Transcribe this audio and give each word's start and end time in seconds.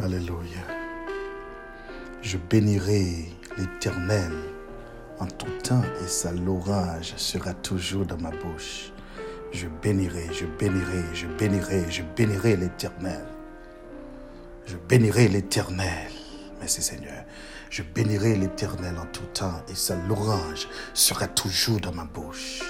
Alléluia. 0.00 0.64
Je 2.22 2.38
bénirai 2.38 3.28
l'Éternel 3.58 4.32
en 5.18 5.26
tout 5.26 5.50
temps 5.62 5.82
et 6.02 6.08
sa 6.08 6.32
louange 6.32 7.14
sera 7.16 7.52
toujours 7.52 8.06
dans 8.06 8.16
ma 8.16 8.30
bouche. 8.30 8.90
Je 9.52 9.66
bénirai, 9.82 10.28
je 10.32 10.46
bénirai, 10.46 11.04
je 11.12 11.26
bénirai, 11.26 11.90
je 11.90 12.02
bénirai 12.16 12.56
l'Éternel. 12.56 13.24
Je 14.66 14.76
bénirai 14.88 15.28
l'Éternel. 15.28 16.10
Merci 16.58 16.80
Seigneur. 16.80 17.24
Je 17.68 17.82
bénirai 17.82 18.36
l'Éternel 18.36 18.96
en 18.98 19.06
tout 19.06 19.26
temps 19.34 19.62
et 19.68 19.74
sa 19.74 19.96
louange 20.06 20.68
sera 20.94 21.26
toujours 21.26 21.80
dans 21.80 21.92
ma 21.92 22.04
bouche. 22.04 22.60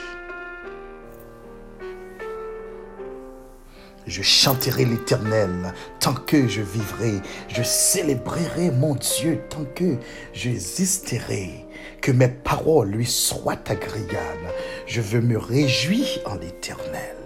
Je 4.07 4.23
chanterai 4.23 4.85
l'Éternel 4.85 5.73
tant 6.01 6.15
que 6.15 6.49
je 6.49 6.61
vivrai. 6.61 7.21
Je 7.49 7.63
célébrerai 7.63 8.71
mon 8.71 8.97
Dieu 8.97 9.41
tant 9.49 9.65
que 9.75 9.97
j'existerai. 10.33 11.67
Que 12.01 12.11
mes 12.11 12.29
paroles 12.29 12.91
lui 12.91 13.07
soient 13.07 13.59
agréables. 13.69 14.51
Je 14.87 15.01
veux 15.01 15.21
me 15.21 15.39
réjouir 15.39 16.07
en 16.27 16.35
l'Éternel. 16.35 17.17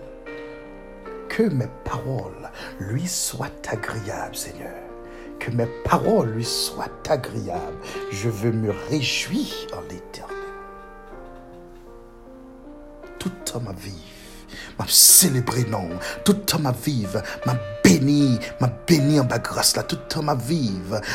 Que 1.31 1.45
mes 1.45 1.69
paroles 1.85 2.51
lui 2.79 3.07
soient 3.07 3.51
agréables, 3.69 4.37
Seigneur. 4.37 4.75
Que 5.39 5.51
mes 5.51 5.69
paroles 5.85 6.31
lui 6.31 6.45
soient 6.45 6.93
agréables. 7.09 7.79
Je 8.11 8.29
veux 8.29 8.53
me 8.53 8.71
réjouir 8.91 9.47
en 9.73 9.81
l'Éternel. 9.83 10.37
Toute 13.19 13.55
ma 13.65 13.73
vie 13.73 14.16
m'a 14.79 14.87
célébré 14.89 15.65
non, 15.71 15.89
toute 16.25 16.59
ma 16.61 16.73
vie, 16.73 17.07
m'a 17.47 17.57
béni, 17.83 18.39
m'a 18.61 18.71
béni 18.87 19.21
en 19.21 19.25
ma 19.25 19.39
grâce 19.39 19.77
là, 19.77 19.83
toute 19.83 20.17
ma 20.17 20.35
vie, 20.35 20.75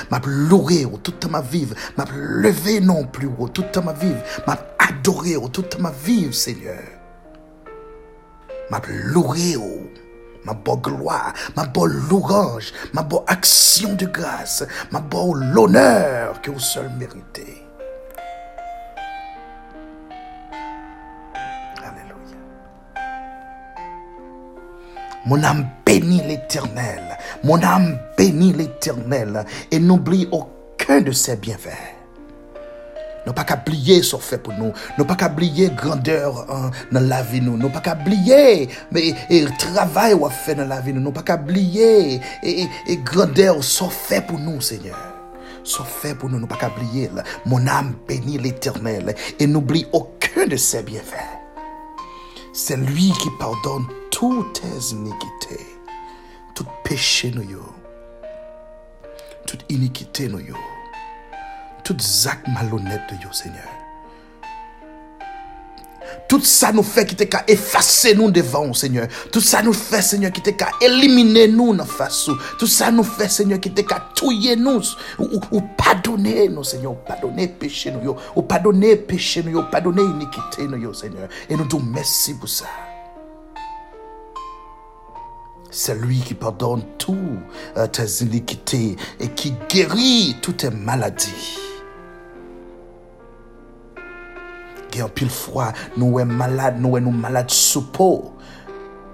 m'a 0.10 0.22
loué 0.26 0.88
toute 1.04 1.26
ma 1.30 1.42
vie, 1.42 1.68
m'a 1.98 2.06
levé 2.14 2.80
non 2.80 3.06
plus 3.06 3.30
haut, 3.38 3.50
toute 3.50 3.78
ma 3.78 3.94
vie, 3.94 4.16
m'a 4.48 4.58
adoré 4.80 5.36
toute 5.52 5.80
ma 5.80 5.92
vie, 5.92 6.34
Seigneur. 6.34 6.80
M'a 8.70 8.82
loué 8.88 9.58
ma 10.46 10.54
bonne 10.54 10.82
gloire, 10.82 11.34
ma 11.56 11.66
bonne 11.66 12.08
louange, 12.10 12.74
ma 12.94 13.04
bonne 13.04 13.24
action 13.28 13.94
de 13.94 14.06
grâce, 14.06 14.64
ma 14.92 15.00
bonne 15.00 15.52
l'honneur 15.54 16.42
que 16.42 16.52
vous 16.52 16.60
seul 16.60 16.90
méritez. 16.98 17.64
Mon 25.26 25.44
âme 25.44 25.68
bénit 25.86 26.22
l'Éternel. 26.28 27.18
Mon 27.44 27.62
âme 27.62 27.98
bénit 28.18 28.54
l'Éternel 28.54 29.46
et 29.70 29.80
n'oublie 29.80 30.28
aucun 30.32 31.02
de 31.02 31.12
ses 31.12 31.36
bienfaits. 31.36 31.98
Nous 33.28 33.34
pas 33.34 33.44
qu'à 33.44 33.56
oublier 33.56 34.02
ce 34.02 34.18
fait 34.18 34.40
pour 34.40 34.54
nous. 34.54 34.74
Nous 34.98 35.06
pas 35.06 35.16
qu'à 35.16 35.30
grandeur 35.30 36.48
hein, 36.50 36.72
dans 36.92 37.08
la 37.08 37.22
vie 37.22 37.40
nous. 37.40 37.70
Pas 37.70 37.82
qu'à 37.82 37.96
oublier 37.96 38.68
mais 38.92 39.14
et 39.30 39.46
travail 39.60 40.18
qu'on 40.18 40.30
fait 40.30 40.56
dans 40.56 40.68
la 40.68 40.82
vie 40.82 40.94
nous. 40.94 41.12
Pas 41.12 41.22
qu'à 41.22 41.36
oublier 41.36 42.20
et, 42.42 42.68
et, 42.88 42.98
grandeur 42.98 43.64
ce 43.64 43.84
fait 43.86 44.26
pour 44.26 44.40
nous 44.40 44.60
Seigneur. 44.60 44.98
Ce 45.64 45.84
fait 45.84 46.16
pour 46.16 46.30
nous, 46.30 46.40
nous 46.40 46.48
pas 46.48 46.56
qu'à 46.56 46.70
oublier. 46.70 47.12
Mon 47.46 47.68
âme 47.68 47.94
bénit 48.08 48.40
l'Éternel 48.40 49.16
et 49.40 49.46
n'oublie 49.46 49.86
aucun 49.92 50.48
de 50.48 50.56
ses 50.56 50.82
bienfaits. 50.82 51.41
C'est 52.64 52.78
lui 52.78 53.12
qui 53.14 53.32
pardonne 53.40 53.88
toutes 54.12 54.62
tes 54.62 54.94
iniquités, 54.94 55.66
tout 56.54 56.68
péché 56.84 57.32
nous 57.32 57.42
yo, 57.42 57.64
toute 59.48 59.66
iniquité 59.70 60.28
nous 60.28 60.42
yo, 60.42 60.56
tout 61.84 61.98
acte 62.28 62.48
malhonnête 62.50 63.02
de 63.10 63.16
yo, 63.16 63.32
Seigneur. 63.32 63.81
Tout 66.32 66.40
ça 66.46 66.72
nous 66.72 66.82
fait 66.82 67.06
qui 67.06 67.18
te 67.18 67.26
ka 67.26 67.44
effacer 67.46 68.16
nous 68.16 68.32
devant, 68.32 68.72
Seigneur. 68.72 69.10
Tout 69.34 69.42
ça 69.42 69.62
nous 69.62 69.74
fait, 69.74 70.02
Seigneur, 70.02 70.32
qui 70.32 70.42
te 70.42 70.52
ka 70.52 70.70
éliminer 70.80 71.50
nous 71.50 71.76
dans 71.76 71.84
face. 71.84 72.30
Tout 72.58 72.68
ça 72.68 72.90
nous 72.90 73.04
fait, 73.04 73.28
Seigneur, 73.28 73.60
qui 73.60 73.70
te 73.70 73.82
ka 73.82 74.08
tuer 74.16 74.56
nous. 74.56 74.82
Ou, 75.20 75.42
ou, 75.52 75.62
pardonner 75.78 76.48
nous, 76.48 76.64
Seigneur. 76.64 76.96
Pardonner 77.04 77.50
péché 77.50 77.92
nous, 77.92 78.16
Ou 78.34 78.42
pardonner 78.44 78.96
péché 78.96 79.44
nous, 79.44 79.60
Ou 79.60 79.64
pardonner 79.70 80.04
iniquité 80.04 80.70
nous, 80.70 80.94
Seigneur. 80.94 81.28
Et 81.50 81.58
nous 81.58 81.66
disons 81.66 81.84
merci 81.84 82.34
pour 82.36 82.48
ça. 82.48 82.64
C'est 85.70 85.96
lui 85.96 86.22
qui 86.22 86.34
pardonne 86.34 86.84
toutes 86.98 87.18
euh, 87.76 87.88
tes 87.88 88.24
iniquités 88.24 88.96
et 89.20 89.28
qui 89.28 89.54
guérit 89.68 90.38
toutes 90.42 90.58
tes 90.58 90.70
maladies. 90.70 91.71
gen 94.94 95.12
pil 95.16 95.32
fwa, 95.32 95.72
nou 95.96 96.18
we 96.18 96.26
malade, 96.28 96.82
nou 96.82 96.96
we 96.96 97.04
nou 97.04 97.16
malade 97.16 97.56
soupo. 97.56 98.12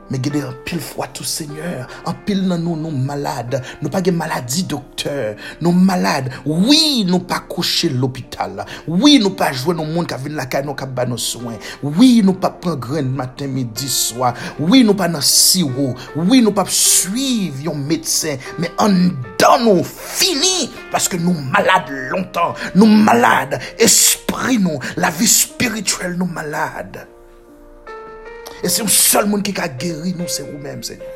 Me 0.07 0.19
gede 0.23 0.39
an 0.47 0.55
pil 0.63 0.79
fwa 0.83 1.09
tou 1.11 1.27
seigneur, 1.27 1.83
an 2.07 2.15
pil 2.27 2.45
nan 2.47 2.61
nou 2.63 2.79
nou 2.79 2.95
malade, 2.95 3.59
nou 3.81 3.91
pa 3.91 3.99
gen 4.05 4.15
maladi 4.15 4.63
doktor, 4.71 5.35
nou 5.59 5.75
malade, 5.75 6.31
oui 6.45 7.03
nou 7.07 7.25
pa 7.27 7.41
kouche 7.49 7.89
l'opital, 7.91 8.61
oui 8.87 9.17
nou 9.19 9.35
pa 9.35 9.49
jwen 9.51 9.75
nou 9.81 9.89
moun 9.89 10.07
ka 10.07 10.19
vin 10.21 10.37
lakay 10.37 10.63
nou 10.63 10.77
ka 10.79 10.87
ban 10.87 11.11
nou 11.11 11.19
soen, 11.19 11.57
oui 11.83 12.21
nou 12.23 12.39
pa 12.39 12.53
pren 12.63 12.79
gren 12.79 13.09
matin, 13.19 13.51
midi, 13.51 13.89
swa, 13.91 14.31
oui 14.63 14.85
nou 14.87 14.95
pa 14.95 15.09
nan 15.11 15.25
siwo, 15.25 15.89
oui 16.15 16.39
nou 16.45 16.55
pa 16.55 16.63
suiv 16.71 17.59
yon 17.67 17.83
medsen, 17.89 18.39
me 18.61 18.71
an 18.83 18.97
dan 19.41 19.67
nou 19.67 19.83
fini, 19.83 20.69
paske 20.93 21.19
nou 21.19 21.35
malade 21.51 22.07
lontan, 22.13 22.55
nou 22.79 22.87
malade, 22.87 23.59
esprit 23.75 24.63
nou, 24.63 24.79
la 24.95 25.11
vi 25.11 25.27
spirituel 25.27 26.15
nou 26.15 26.31
malade. 26.31 27.16
Et 28.63 28.69
c'est 28.69 28.83
le 28.83 28.89
seul 28.89 29.27
monde 29.27 29.43
qui 29.43 29.59
a 29.59 29.67
guéri 29.67 30.15
nous, 30.17 30.27
c'est 30.27 30.43
vous-même, 30.43 30.83
Seigneur. 30.83 31.07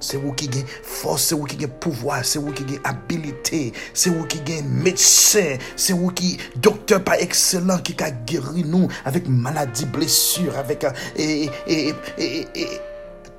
C'est 0.00 0.18
vous 0.18 0.32
qui 0.32 0.48
avez 0.48 0.64
force, 0.82 1.24
c'est 1.24 1.34
vous 1.34 1.44
qui 1.44 1.56
avez 1.56 1.66
pouvoir, 1.66 2.24
c'est 2.24 2.38
vous 2.38 2.52
qui 2.52 2.62
avez 2.62 2.78
habilité, 2.84 3.72
c'est 3.94 4.10
vous 4.10 4.26
qui 4.26 4.38
avez 4.40 4.62
médecin, 4.62 5.56
c'est 5.76 5.94
vous 5.94 6.10
qui, 6.10 6.36
docteur 6.56 7.02
pas 7.02 7.18
excellent, 7.18 7.78
qui 7.78 7.96
a 8.02 8.10
guéri 8.10 8.64
nous 8.64 8.86
avec 9.06 9.26
maladie, 9.28 9.86
blessure, 9.86 10.58
avec. 10.58 10.84
Euh, 10.84 10.90
et, 11.16 11.48
et, 11.66 11.94
et, 12.18 12.68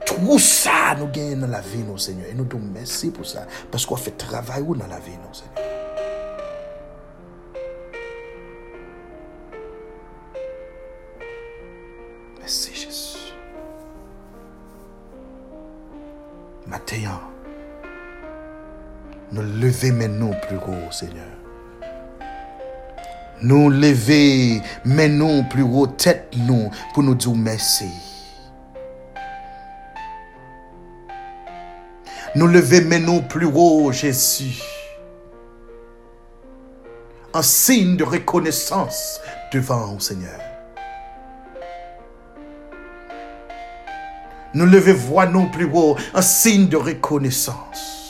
tout 0.05 0.39
ça 0.39 0.95
nous 0.97 1.07
gagne 1.07 1.39
dans 1.39 1.47
la 1.47 1.61
vie, 1.61 1.83
nous, 1.87 1.97
Seigneur. 1.97 2.27
Et 2.29 2.33
nous 2.33 2.45
disons 2.45 2.61
merci 2.73 3.09
pour 3.09 3.25
ça. 3.25 3.47
Parce 3.71 3.85
qu'on 3.85 3.95
fait 3.95 4.17
travail 4.17 4.63
dans 4.63 4.87
la 4.87 4.99
vie, 4.99 5.11
nous, 5.11 5.33
Seigneur. 5.33 5.74
Lever 19.45 19.91
nous 19.91 20.33
plus 20.47 20.57
haut, 20.57 20.91
Seigneur. 20.91 21.25
Nous 23.41 23.69
lever 23.69 24.61
nous 24.85 25.43
plus 25.49 25.63
haut, 25.63 25.87
tête 25.87 26.33
nous, 26.35 26.71
pour 26.93 27.03
nous 27.03 27.15
dire 27.15 27.35
merci. 27.35 27.89
Nous 32.35 32.47
lever 32.47 32.99
nous 32.99 33.21
plus 33.21 33.45
haut, 33.45 33.91
Jésus. 33.91 34.61
Un 37.33 37.41
signe 37.41 37.97
de 37.97 38.03
reconnaissance 38.03 39.19
devant, 39.51 39.99
Seigneur. 39.99 40.39
Nous 44.55 44.65
levez 44.65 44.93
voix 44.93 45.25
nous 45.25 45.47
plus 45.47 45.69
haut, 45.71 45.97
un 46.13 46.21
signe 46.21 46.67
de 46.67 46.77
reconnaissance. 46.77 48.04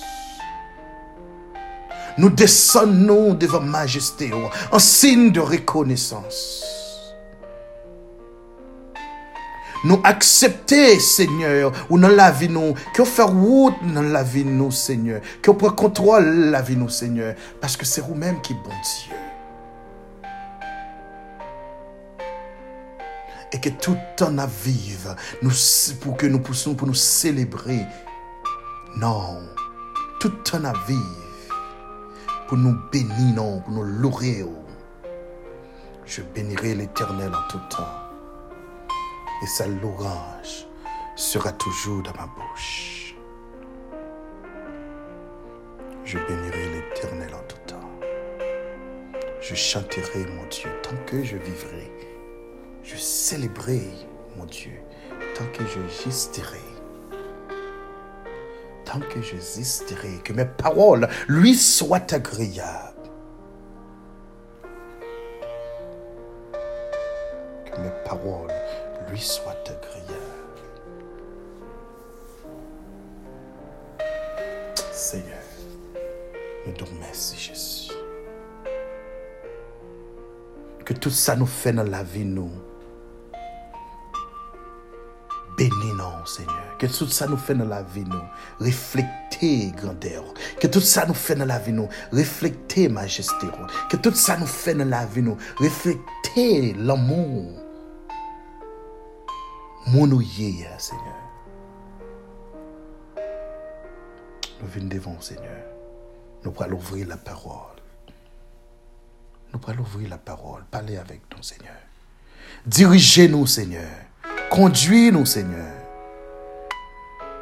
Nous 2.17 2.29
descendons 2.29 3.33
devant 3.33 3.62
majesté, 3.62 4.31
un 4.71 4.79
signe 4.79 5.31
de 5.31 5.39
reconnaissance. 5.39 6.63
Nous 9.83 10.01
accepter, 10.03 11.00
Seigneur, 11.00 11.71
ou 11.89 12.00
dans 12.00 12.07
la 12.07 12.31
vie 12.31 12.50
nous, 12.50 12.73
que 12.94 13.03
faire 13.03 13.29
route 13.29 13.75
dans 13.94 14.01
la 14.01 14.23
vie 14.23 14.45
nous, 14.45 14.71
Seigneur, 14.71 15.21
que 15.41 15.51
prend 15.51 15.69
contrôle 15.69 16.25
la 16.50 16.62
vie 16.62 16.75
nous, 16.75 16.89
Seigneur, 16.89 17.35
parce 17.62 17.77
que 17.77 17.85
c'est 17.85 18.01
vous-même 18.01 18.41
qui 18.41 18.53
bon 18.53 18.69
Dieu. 18.69 19.15
et 23.53 23.59
que 23.59 23.69
tout 23.69 23.97
à 24.19 24.47
vivre 24.47 25.15
nous, 25.41 25.51
pour 26.01 26.17
que 26.17 26.25
nous 26.25 26.39
puissions 26.39 26.75
pour 26.75 26.88
nous 26.88 26.94
célébrer. 26.94 27.85
Non, 28.97 29.39
tout 30.19 30.33
à 30.53 30.73
vivre 30.88 31.25
pour 32.47 32.57
nous 32.57 32.75
bénir, 32.92 33.36
non, 33.36 33.62
pour 33.62 33.74
nous 33.74 33.83
louer. 33.83 34.45
Je 36.06 36.21
bénirai 36.21 36.75
l'Éternel 36.75 37.31
en 37.33 37.47
tout 37.50 37.62
temps 37.69 38.06
et 39.42 39.47
sa 39.47 39.68
louange 39.68 40.68
sera 41.15 41.51
toujours 41.51 42.03
dans 42.03 42.13
ma 42.13 42.27
bouche. 42.27 43.15
Je 46.03 46.18
bénirai 46.19 46.69
l'Éternel 46.69 47.33
en 47.33 47.44
tout 47.47 47.57
temps. 47.65 47.89
Je 49.41 49.56
chanterai 49.56 50.25
mon 50.36 50.45
Dieu 50.48 50.69
tant 50.83 50.95
que 51.06 51.24
je 51.24 51.38
vivrai. 51.38 51.91
Je 52.83 52.95
célébrerai 52.95 53.81
mon 54.38 54.45
Dieu 54.45 54.80
tant 55.36 55.45
que 55.48 55.63
j'existerai. 55.65 56.75
Tant 58.85 58.99
que 58.99 59.21
j'existerai, 59.21 60.19
que 60.23 60.31
mes 60.31 60.45
paroles 60.45 61.09
lui 61.27 61.55
soient 61.55 62.13
agréables. 62.13 62.93
Que 67.65 67.81
mes 67.81 67.91
paroles 68.05 68.53
lui 69.09 69.19
soient 69.19 69.51
agréables. 69.65 70.05
Seigneur, 74.91 75.43
nous 76.65 76.73
te 76.73 76.83
remercions, 76.83 77.38
Jésus. 77.38 77.91
Que 80.85 80.93
tout 80.93 81.09
ça 81.09 81.35
nous 81.35 81.47
fait 81.47 81.73
dans 81.73 81.83
la 81.83 82.03
vie, 82.03 82.23
nous. 82.23 82.51
Bénis 85.57 85.93
nous, 85.97 86.25
Seigneur. 86.25 86.77
Que 86.77 86.87
tout 86.87 87.07
ça 87.07 87.27
nous 87.27 87.37
fait 87.37 87.55
dans 87.55 87.65
la 87.65 87.81
vie, 87.83 88.03
nous. 88.03 88.21
Grandeur. 89.75 90.23
Que 90.59 90.67
tout 90.67 90.81
ça 90.81 91.05
nous 91.05 91.13
fait 91.13 91.35
dans 91.35 91.45
la 91.45 91.59
vie, 91.59 91.71
nous. 91.71 91.87
Majesté. 92.89 93.47
Que 93.89 93.97
tout 93.97 94.13
ça 94.13 94.37
nous 94.37 94.47
fait 94.47 94.73
dans 94.73 94.89
la 94.89 95.05
vie, 95.05 95.21
nous. 95.21 95.37
L'amour. 96.77 97.61
Mon 99.87 100.19
Seigneur. 100.19 101.15
Nous 104.61 104.67
venons 104.67 104.87
devant, 104.87 105.21
Seigneur. 105.21 105.63
Nous 106.43 106.53
allons 106.59 106.77
ouvrir 106.77 107.07
la 107.07 107.17
parole. 107.17 107.75
Nous 109.53 109.59
allons 109.67 109.83
ouvrir 109.83 110.09
la 110.09 110.17
parole. 110.17 110.65
Parlez 110.69 110.97
avec 110.97 111.21
nous, 111.35 111.43
Seigneur. 111.43 111.75
Dirigez-nous, 112.65 113.45
Seigneur. 113.45 113.89
Conduis-nous, 114.50 115.25
Seigneur. 115.25 115.71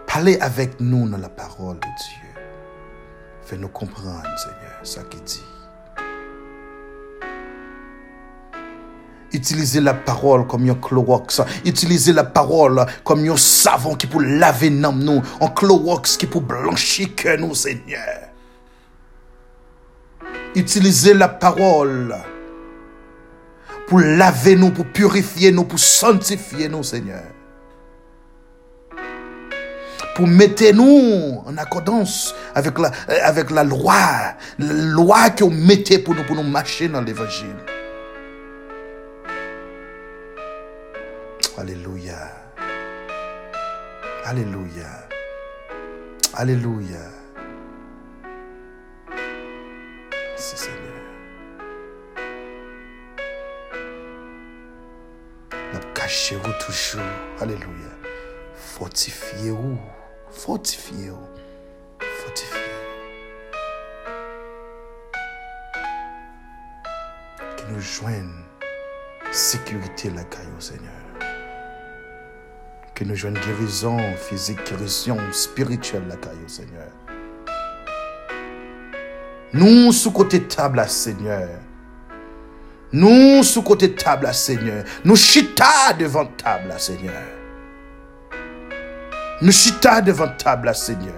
Parlez 0.07 0.37
avec 0.39 0.79
nous 0.79 1.07
dans 1.09 1.17
la 1.17 1.29
parole 1.29 1.75
de 1.75 1.81
Dieu. 1.81 2.41
Fais-nous 3.45 3.67
comprendre, 3.67 4.29
Seigneur, 4.37 4.79
ce 4.83 4.99
qu'il 4.99 5.23
dit. 5.23 5.43
Utilisez 9.33 9.81
la 9.81 9.95
parole 9.95 10.45
comme 10.45 10.69
un 10.69 10.75
Clorox. 10.75 11.41
Utilisez 11.65 12.13
la 12.13 12.23
parole 12.23 12.85
comme 13.03 13.27
un 13.27 13.35
savon 13.35 13.95
qui 13.95 14.05
peut 14.05 14.23
laver 14.23 14.69
nous. 14.69 15.21
Un 15.41 15.47
Clorox 15.47 16.17
qui 16.17 16.27
peut 16.27 16.39
blanchir 16.39 17.15
que 17.15 17.35
nous, 17.37 17.55
Seigneur. 17.55 18.29
Utilisez 20.55 21.15
la 21.15 21.27
parole 21.27 22.15
pour 23.87 23.99
laver 23.99 24.55
nous, 24.55 24.71
pour 24.71 24.85
purifier 24.85 25.51
nous, 25.51 25.63
pour 25.63 25.79
sanctifier 25.79 26.69
nous, 26.69 26.83
Seigneur. 26.83 27.23
Pour 30.15 30.27
mettre 30.27 30.71
nous 30.73 31.43
en 31.45 31.57
accordance 31.57 32.35
avec 32.53 32.77
la, 32.77 32.91
avec 33.23 33.49
la 33.49 33.63
loi, 33.63 34.35
la 34.59 34.73
loi 34.73 35.29
que 35.31 35.43
vous 35.43 35.49
mettez 35.49 35.97
pour 35.97 36.13
nous, 36.13 36.23
pour 36.23 36.35
nous 36.35 36.43
marcher 36.43 36.87
dans 36.87 37.01
l'évangile. 37.01 37.55
Alléluia. 41.57 42.31
Alléluia. 44.25 45.07
Alléluia. 46.33 46.99
Cachez-vous 56.03 56.51
toujours. 56.65 57.01
Alléluia. 57.39 57.91
Fortifiez-vous. 58.55 59.79
Fortifiez-vous. 60.31 61.29
Fortifiez. 62.25 62.59
Que 67.57 67.71
nous 67.71 67.79
joignent 67.79 68.43
sécurité 69.31 70.09
la 70.09 70.25
caillou, 70.25 70.59
Seigneur. 70.59 70.91
Que 72.93 73.05
nous 73.05 73.15
joignent 73.15 73.39
guérison 73.39 73.97
physique, 74.17 74.59
guérison 74.69 75.17
spirituelle 75.31 76.07
la 76.09 76.17
caillou, 76.17 76.49
Seigneur. 76.49 76.89
Nous, 79.53 79.93
sous 79.93 80.11
côté 80.11 80.43
table, 80.43 80.83
Seigneur. 80.89 81.49
Nous, 82.93 83.41
sous 83.43 83.63
côté 83.63 83.91
table, 83.93 84.31
Seigneur. 84.33 84.83
Nous 85.03 85.15
chita 85.15 85.93
devant 85.97 86.27
table, 86.27 86.75
Seigneur. 86.77 87.23
Nous 89.41 89.51
chita 89.51 89.99
devant 89.99 90.29
table, 90.37 90.73
Seigneur. 90.75 91.13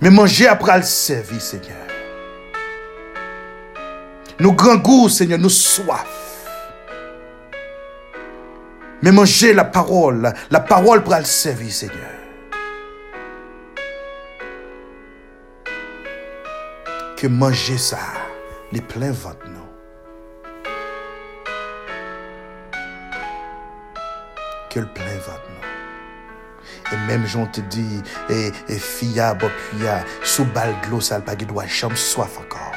Mais 0.00 0.10
manger 0.10 0.48
après 0.48 0.78
le 0.78 0.82
servir, 0.82 1.40
Seigneur. 1.40 1.76
Nous 4.40 4.52
grand 4.52 4.76
goût, 4.76 5.08
Seigneur, 5.08 5.38
nous 5.38 5.48
soif. 5.48 6.06
Mais 9.02 9.12
manger 9.12 9.54
la 9.54 9.64
parole, 9.64 10.32
la 10.50 10.60
parole 10.60 11.04
pour 11.04 11.14
le 11.14 11.24
servir, 11.24 11.72
Seigneur. 11.72 11.96
Que 17.16 17.28
manger 17.28 17.78
ça, 17.78 17.98
les 18.72 18.80
pleins 18.80 19.12
ventre, 19.12 19.46
non. 19.46 19.65
Plein 24.84 25.04
non. 25.04 25.56
Et 26.92 26.96
même, 27.06 27.26
j'en 27.26 27.46
te 27.46 27.60
dis, 27.62 28.02
et, 28.28 28.52
et 28.68 28.78
fia, 28.78 29.34
bopuya, 29.34 30.04
sous 30.22 30.44
balle 30.44 30.74
de 30.84 30.90
l'eau, 30.90 31.00
ça 31.00 31.20
pas 31.20 31.34
doit 31.34 31.66
soif 31.66 32.38
encore. 32.38 32.72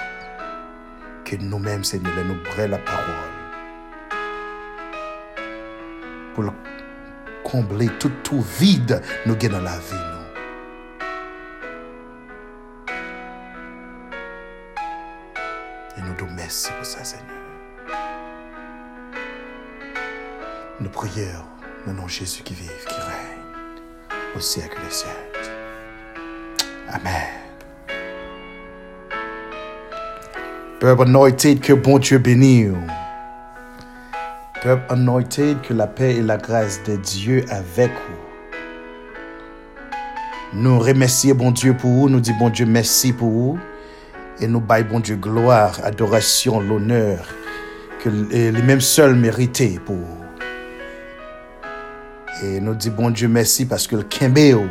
Que 1.26 1.36
nous-mêmes, 1.36 1.84
Seigneur, 1.84 2.14
nous 2.26 2.42
brûlons 2.44 2.72
la 2.72 2.78
parole. 2.78 3.06
Pour 6.36 6.54
combler 7.44 7.88
tout, 8.00 8.12
tout 8.24 8.44
vide 8.60 9.02
nous 9.26 9.36
gagnons 9.36 9.58
dans 9.58 9.64
la 9.64 9.78
vie, 9.78 10.10
merci 16.36 16.72
pour 16.72 16.86
ça, 16.86 17.04
Seigneur. 17.04 17.28
Nous 20.80 20.90
prions 20.90 21.59
au 21.88 21.92
nom 21.92 22.04
de 22.06 22.10
Jésus 22.10 22.44
qui 22.44 22.54
vive, 22.54 22.86
qui 22.88 22.96
règne 22.96 23.40
au 24.36 24.40
siècle 24.40 24.78
des 24.86 24.94
siècles. 24.94 25.52
Amen. 26.92 27.28
Peuple 30.80 31.04
anointed, 31.04 31.60
que 31.60 31.74
bon 31.74 32.00
Dieu 32.00 32.18
bénisse. 32.18 32.72
Peuple 34.62 34.86
anointed, 34.90 35.62
que 35.62 35.74
la 35.74 35.88
paix 35.88 36.16
et 36.16 36.22
la 36.22 36.38
grâce 36.38 36.82
de 36.84 36.96
Dieu 36.96 37.46
avec 37.50 37.92
vous. 37.92 38.30
Nous 40.54 40.80
remercions 40.80 41.36
bon 41.36 41.52
Dieu 41.52 41.76
pour 41.76 41.92
vous, 41.92 42.10
nous 42.10 42.20
disons 42.20 42.38
bon 42.38 42.50
Dieu 42.50 42.66
merci 42.66 43.14
pour 43.14 43.30
vous. 43.30 43.60
Et 44.42 44.48
nous 44.48 44.62
baillons 44.62 44.88
bon 44.90 45.00
Dieu 45.00 45.16
gloire, 45.16 45.80
adoration, 45.84 46.60
l'honneur 46.60 47.26
que 48.02 48.10
les 48.10 48.52
mêmes 48.52 48.82
seuls 48.82 49.16
méritaient 49.16 49.80
pour 49.86 49.98
vous. 49.98 50.19
Et 52.42 52.62
nous 52.62 52.74
disons 52.74 52.96
bon 52.96 53.10
Dieu 53.10 53.28
merci 53.28 53.66
parce 53.66 53.86
que 53.86 53.98
le 53.98 54.04
Kimbéo, 54.04 54.66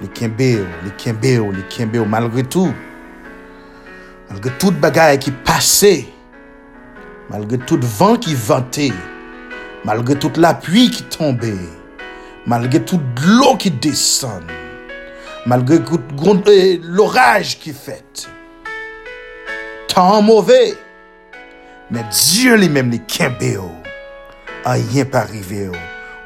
le 0.00 0.06
Kimbéo, 0.06 0.64
le 0.82 0.90
Kimbéo, 0.96 1.52
le 1.52 1.60
Kimbéo, 1.68 2.06
malgré 2.06 2.42
tout, 2.42 2.72
malgré 4.30 4.50
toute 4.52 4.80
bagaille 4.80 5.18
qui 5.18 5.30
passait, 5.30 6.06
malgré 7.28 7.58
tout 7.58 7.78
vent 7.82 8.16
qui 8.16 8.34
ventait, 8.34 8.92
malgré 9.84 10.14
toute 10.16 10.38
la 10.38 10.54
pluie 10.54 10.90
qui 10.90 11.02
tombait, 11.02 11.52
malgré 12.46 12.82
toute 12.82 13.02
l'eau 13.26 13.56
qui 13.56 13.70
descend, 13.70 14.42
malgré 15.44 15.80
tout 15.82 16.00
euh, 16.46 16.78
l'orage 16.82 17.58
qui 17.58 17.74
fait, 17.74 18.26
temps 19.86 20.22
mauvais, 20.22 20.72
mais 21.90 22.04
Dieu 22.10 22.56
lui-même, 22.56 22.90
les 22.90 23.00
Kimbéo, 23.00 23.70
a 24.64 24.72
rien 24.72 25.04
pas 25.04 25.18
arrivé 25.18 25.68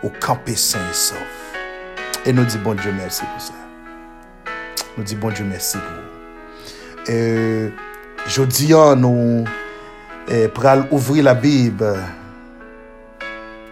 au 0.03 0.11
campé 0.21 0.55
saint 0.57 0.79
et 0.91 0.95
sauf. 0.95 1.19
Et 2.25 2.33
nous 2.33 2.45
disons 2.45 2.61
bon 2.61 2.75
Dieu 2.75 2.93
merci 2.97 3.25
pour 3.25 3.41
ça. 3.41 3.55
Nous 4.97 5.05
disons 5.05 5.19
bon 5.19 5.31
Dieu 5.31 5.45
merci 5.49 5.79
pour 5.79 5.87
vous. 5.87 7.13
Euh, 7.13 7.71
je 8.27 8.43
dis, 8.43 8.73
nous 8.73 9.45
eh, 10.31 10.47
pour 10.49 10.65
ouvrir 10.93 11.25
la 11.25 11.35
Bible 11.35 11.97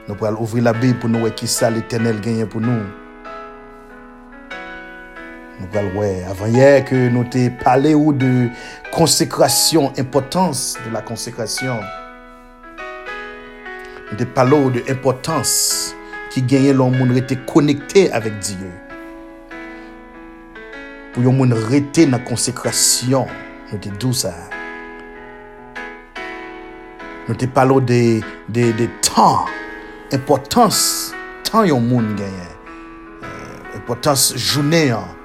Nous 0.09 0.15
pourrons 0.17 0.35
ouvrir 0.41 0.65
la 0.65 0.73
Bible 0.73 0.99
pour 0.99 1.09
nous 1.09 1.21
voir 1.21 1.35
qui 1.35 1.47
ça 1.47 1.71
l'éternel 1.71 2.21
gagne 2.21 2.45
pour 2.47 2.61
nous. 2.61 2.83
Nous 5.61 5.79
allons 5.79 5.91
voir 5.91 6.09
avant 6.29 6.47
hier 6.47 6.85
que 6.85 7.09
nous 7.09 7.25
t'ai 7.25 7.51
parlé 7.51 7.95
ou 7.95 8.13
de 8.13 8.49
consécration, 8.91 9.93
importance 9.99 10.77
de 10.87 10.93
la 10.93 11.03
consécration. 11.03 11.79
Nous 14.11 14.17
t'ai 14.17 14.27
parlé 14.27 14.71
de 14.71 14.83
ki 16.31 16.45
genye 16.47 16.73
lò 16.77 16.87
moun 16.93 17.11
rete 17.17 17.39
konekte 17.49 18.07
avèk 18.15 18.39
Diyo. 18.47 18.71
Pou 21.11 21.25
yon 21.27 21.35
moun 21.41 21.55
rete 21.71 22.07
nan 22.07 22.23
konsekrasyon, 22.29 23.31
nou 23.71 23.83
te 23.83 23.91
dou 23.99 24.15
sa. 24.15 24.31
Nou 27.27 27.35
te 27.39 27.49
palo 27.51 27.81
de, 27.83 28.21
de, 28.47 28.69
de 28.79 28.87
tan, 29.07 29.51
impotans, 30.15 30.83
tan 31.47 31.67
yon 31.67 31.83
moun 31.91 32.13
genye. 32.19 32.47
Eh, 33.27 33.81
impotans 33.81 34.31
jounen 34.39 34.93
yon. 34.93 35.17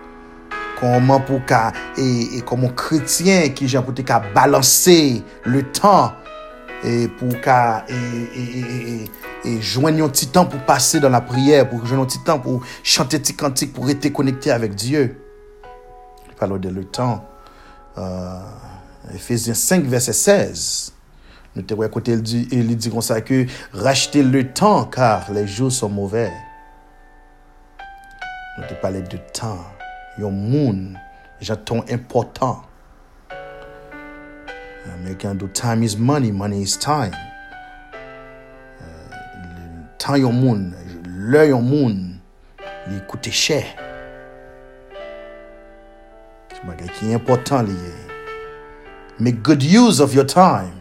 Koman 0.75 1.21
pou 1.24 1.39
ka, 1.47 1.69
e, 2.01 2.35
e 2.35 2.41
koman 2.50 2.74
kretyen 2.75 3.53
ki 3.55 3.69
jan 3.69 3.85
pou 3.85 3.95
te 3.95 4.03
ka 4.05 4.19
balanse 4.33 5.21
le 5.47 5.62
tan, 5.77 6.17
e 6.83 7.05
pou 7.15 7.31
ka, 7.45 7.85
e, 7.88 8.01
e, 8.35 8.43
e, 8.43 8.81
e, 8.81 9.25
et, 9.45 9.61
joindre 9.61 10.03
un 10.03 10.09
petit 10.09 10.27
temps 10.27 10.45
pour 10.45 10.59
passer 10.61 10.99
dans 10.99 11.09
la 11.09 11.21
prière, 11.21 11.69
pour 11.69 11.85
joindre 11.85 12.03
un 12.03 12.05
petit 12.05 12.19
pour 12.41 12.63
chanter 12.83 13.19
petit 13.19 13.35
cantique, 13.35 13.73
pour 13.73 13.89
être 13.89 14.07
connecté 14.11 14.51
avec 14.51 14.75
Dieu. 14.75 15.21
Parlons 16.39 16.57
de 16.57 16.69
le 16.69 16.85
temps. 16.85 17.25
Euh, 17.97 18.39
Ephésiens 19.13 19.53
5, 19.53 19.83
verset 19.85 20.13
16. 20.13 20.93
Nous 21.55 21.61
te 21.61 21.73
il 22.07 22.21
dit, 22.21 22.47
il 22.51 22.75
dit 22.75 22.89
comme 22.89 23.01
ça 23.01 23.21
que 23.21 23.45
racheter 23.71 24.23
le 24.23 24.51
temps 24.51 24.83
car 24.85 25.31
les 25.31 25.47
jours 25.47 25.71
sont 25.71 25.87
mauvais. 25.87 26.31
Nous 28.57 28.67
te 28.67 28.73
parlé 28.73 29.01
de 29.01 29.17
temps 29.33 29.59
yon 30.17 30.31
moun 30.31 30.97
jaton 31.41 31.83
important. 31.89 32.63
American 34.93 35.35
do 35.37 35.47
time 35.47 35.83
is 35.83 35.97
money, 35.97 36.31
money 36.31 36.61
is 36.61 36.77
time. 36.77 37.13
Temps 40.05 40.19
yon 40.21 40.33
moun, 40.38 40.67
le 41.03 41.47
yon 41.50 41.63
moun, 41.65 41.95
li 42.85 43.00
koute 43.09 43.31
chè. 43.33 43.63
C'est 46.53 46.62
bagay 46.63 47.15
important 47.15 47.63
liye. 47.63 47.95
Make 49.19 49.41
good 49.41 49.63
use 49.63 50.00
of 50.00 50.13
your 50.13 50.27
time. 50.27 50.77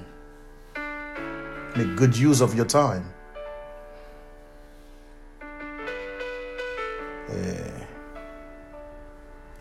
Make 1.74 1.96
good 1.96 2.14
use 2.14 2.42
of 2.42 2.54
your 2.54 2.66
time. 2.66 3.04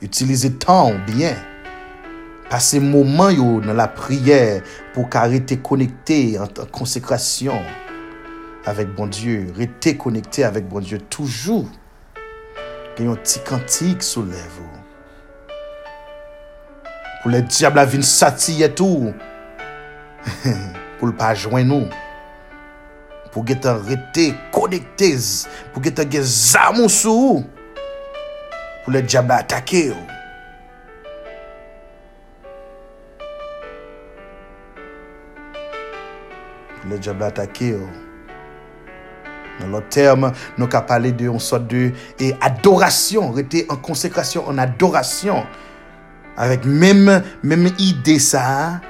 Utiliser 0.02 0.52
temps 0.52 0.92
bien. 1.08 1.38
Passer 2.50 2.82
moment 2.82 3.30
yo 3.30 3.62
dans 3.62 3.74
la 3.74 3.88
prière 3.88 4.62
pour 4.94 5.08
rester 5.10 5.56
connecté 5.56 6.38
en, 6.38 6.48
consécration 6.66 7.62
avèk 8.70 8.94
bon 8.96 9.10
Diyo, 9.12 9.50
rete 9.58 9.96
konekte 10.00 10.46
avèk 10.48 10.68
bon 10.72 10.84
Diyo 10.84 11.00
toujou. 11.12 11.68
Gen 12.94 13.10
yon 13.10 13.22
ti 13.26 13.42
kantik 13.48 14.04
sou 14.06 14.26
lev 14.28 14.60
ou. 14.62 14.82
Pou 17.24 17.32
le 17.34 17.42
diable 17.48 17.82
avin 17.82 18.04
sati 18.06 18.60
yetou. 18.62 19.14
pou 21.00 21.10
l 21.10 21.16
pa 21.18 21.34
jwen 21.36 21.68
nou. 21.72 21.90
Pou 23.34 23.42
getan 23.50 23.82
rete 23.88 24.30
konekte, 24.54 25.10
pou 25.74 25.82
getan 25.84 26.12
gen 26.14 26.24
zamon 26.30 26.92
sou 26.92 27.34
ou. 27.34 27.44
Pou 28.86 28.94
le 28.94 29.02
diable 29.02 29.40
atake 29.40 29.88
ou. 29.96 30.08
Pou 36.78 36.94
le 36.94 37.02
diable 37.02 37.32
atake 37.32 37.74
ou. 37.82 38.13
Dans 39.60 39.68
l'autre 39.68 39.90
terme, 39.90 40.32
nous 40.58 40.68
avons 40.72 40.86
parlé 40.86 41.12
d'une 41.12 41.40
sorte 41.40 41.68
de 41.68 41.92
et 42.20 42.36
adoration, 42.42 43.32
rester 43.32 43.66
en 43.70 43.76
consécration, 43.76 44.48
en 44.48 44.58
adoration. 44.58 45.46
Avec 46.36 46.66
même, 46.66 47.22
même 47.44 47.70
idée 47.78 48.18
ça, 48.18 48.82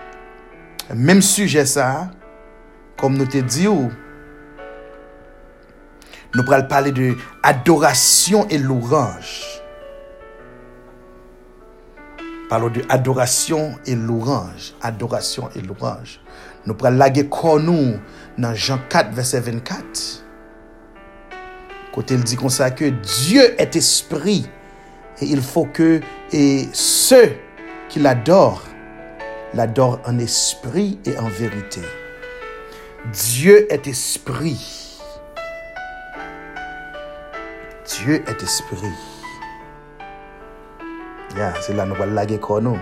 même 0.95 1.21
sujet 1.21 1.65
ça, 1.65 2.09
comme 2.97 3.17
nous 3.17 3.25
te 3.25 3.39
dit, 3.39 3.67
nous 6.35 6.43
allons 6.51 6.67
parler 6.67 6.91
de 6.91 7.15
adoration 7.43 8.47
et 8.49 8.57
l'orange. 8.57 9.61
Parlons 12.49 12.69
de 12.69 12.81
adoration 12.89 13.77
et 13.85 13.95
l'orange. 13.95 14.73
Adoration 14.81 15.49
et 15.55 15.61
l'orange. 15.61 16.21
Nous 16.65 16.75
allons 16.83 16.97
laguer 16.97 17.27
corps 17.27 17.59
nous 17.59 17.95
dans 18.37 18.53
Jean 18.53 18.79
4, 18.89 19.11
verset 19.11 19.41
24. 19.41 20.23
Côté 21.93 22.15
il 22.15 22.23
dit 22.23 22.35
comme 22.35 22.49
ça 22.49 22.71
que 22.71 22.85
Dieu 22.85 23.59
est 23.61 23.75
esprit 23.75 24.49
et 25.21 25.25
il 25.25 25.41
faut 25.41 25.65
que 25.65 26.01
et 26.31 26.67
ceux 26.73 27.33
qui 27.87 27.99
l'adorent 27.99 28.63
l'adorent 29.53 29.99
en 30.05 30.17
esprit 30.17 30.99
et 31.05 31.17
en 31.17 31.27
vérité. 31.27 31.81
Dieu 33.11 33.71
est 33.71 33.87
esprit. 33.87 34.99
Dieu 37.85 38.23
est 38.27 38.41
esprit. 38.41 38.87
Ya, 41.37 41.53
se 41.65 41.73
la 41.73 41.85
nou 41.89 41.97
wale 41.97 42.13
lage 42.13 42.37
kon 42.45 42.61
nou. 42.61 42.77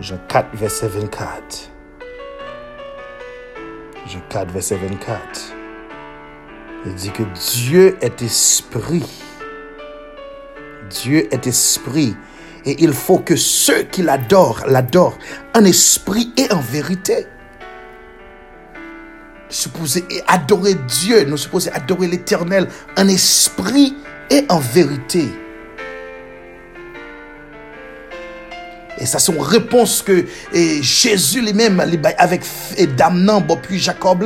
Jean 0.00 0.20
4, 0.28 0.56
verset 0.56 0.88
24. 0.88 1.68
Jean 4.06 4.22
4, 4.30 4.50
verset 4.52 4.76
24. 4.76 5.61
Il 6.84 6.94
dit 6.94 7.10
que 7.10 7.22
Dieu 7.22 7.96
est 8.00 8.22
esprit. 8.22 9.04
Dieu 10.90 11.32
est 11.32 11.46
esprit. 11.46 12.16
Et 12.64 12.82
il 12.82 12.92
faut 12.92 13.18
que 13.18 13.36
ceux 13.36 13.84
qui 13.84 14.02
l'adorent, 14.02 14.64
l'adorent 14.66 15.18
en 15.54 15.64
esprit 15.64 16.32
et 16.36 16.52
en 16.52 16.60
vérité. 16.60 17.26
Supposé 19.48 20.04
adorer 20.26 20.74
Dieu, 20.74 21.24
nous 21.24 21.36
supposons 21.36 21.70
adorer 21.72 22.08
l'éternel 22.08 22.68
en 22.96 23.06
esprit 23.06 23.94
et 24.30 24.44
en 24.48 24.58
vérité. 24.58 25.28
Et 28.98 29.06
ça, 29.06 29.18
c'est 29.18 29.32
une 29.32 29.40
réponse 29.40 30.02
que 30.02 30.24
Jésus 30.52 31.42
lui-même, 31.42 31.80
avec 32.18 32.42
Damnan, 32.96 33.46
puis 33.62 33.78
Jacob 33.78 34.24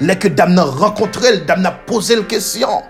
Là 0.00 0.16
que 0.16 0.28
Damnan 0.28 0.64
rencontrait, 0.64 1.38
Damnan 1.38 1.72
posé 1.86 2.16
la 2.16 2.22
question. 2.22 2.82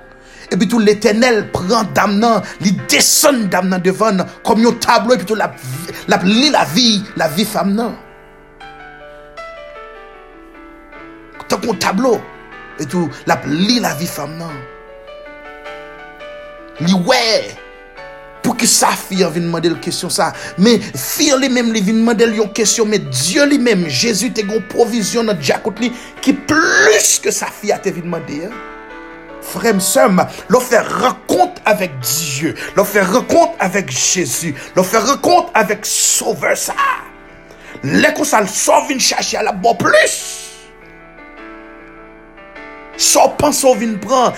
Et 0.50 0.56
puis 0.56 0.68
tout 0.68 0.78
l'éternel 0.78 1.50
prend 1.52 1.84
Damnan, 1.94 2.42
il 2.60 2.76
descend 2.86 3.48
Damnan 3.48 3.78
devant 3.78 4.16
comme 4.44 4.64
un 4.66 4.72
tableau, 4.72 5.14
et 5.14 5.18
puis 5.18 5.26
tout 5.26 5.34
la, 5.34 5.52
la, 6.08 6.18
la 6.22 6.64
vie, 6.64 7.02
la 7.16 7.28
vie 7.28 7.44
femme 7.44 7.94
Tant 11.48 11.58
qu'on 11.58 11.74
tableau, 11.74 12.20
et 12.78 12.86
tout, 12.86 13.10
la 13.26 13.38
la 13.80 13.94
vie 13.94 14.06
femme 14.06 14.38
non. 14.38 14.50
Li 16.80 16.92
ouais 16.92 17.54
pour 18.44 18.56
que 18.56 18.66
sa 18.66 18.90
fille 18.90 19.26
vienne 19.32 19.46
demander 19.46 19.70
la 19.70 19.78
question 19.78 20.08
ça. 20.08 20.32
Mais 20.58 20.78
fille 20.78 21.34
lui-même 21.40 21.72
lui 21.72 21.80
vient 21.80 21.94
demander 21.94 22.26
une 22.26 22.52
question, 22.52 22.84
mais 22.84 22.98
Dieu 22.98 23.44
lui-même, 23.46 23.88
Jésus 23.88 24.32
te 24.32 24.42
une 24.42 24.62
provision 24.62 25.24
dans 25.24 25.40
Jacques 25.40 25.64
qui 26.20 26.34
plus 26.34 27.18
que 27.20 27.30
sa 27.30 27.46
fille 27.46 27.72
a 27.72 27.78
te 27.78 27.88
demander. 27.88 28.44
Hein. 28.44 28.54
Frère, 29.40 29.80
sœur, 29.80 30.10
l'on 30.48 30.60
fait 30.60 30.80
rencontre 30.80 31.60
avec 31.64 31.98
Dieu, 32.00 32.54
l'on 32.76 32.84
fait 32.84 33.02
rencontre 33.02 33.54
avec 33.58 33.90
Jésus, 33.90 34.54
l'on 34.76 34.82
fait 34.82 34.98
rencontre 34.98 35.50
avec 35.54 35.84
Sauveur 35.84 36.56
ça. 36.56 36.74
Les 37.82 38.12
qu'on 38.14 38.24
ça 38.24 38.46
sauve 38.46 38.90
une 38.90 39.00
chercher 39.00 39.38
à 39.38 39.42
la 39.42 39.52
bonne 39.52 39.76
plus. 39.76 40.43
Sans 43.04 43.28
penser 43.28 43.66
ou 43.66 43.74
vin 43.74 43.98
pran, 43.98 44.32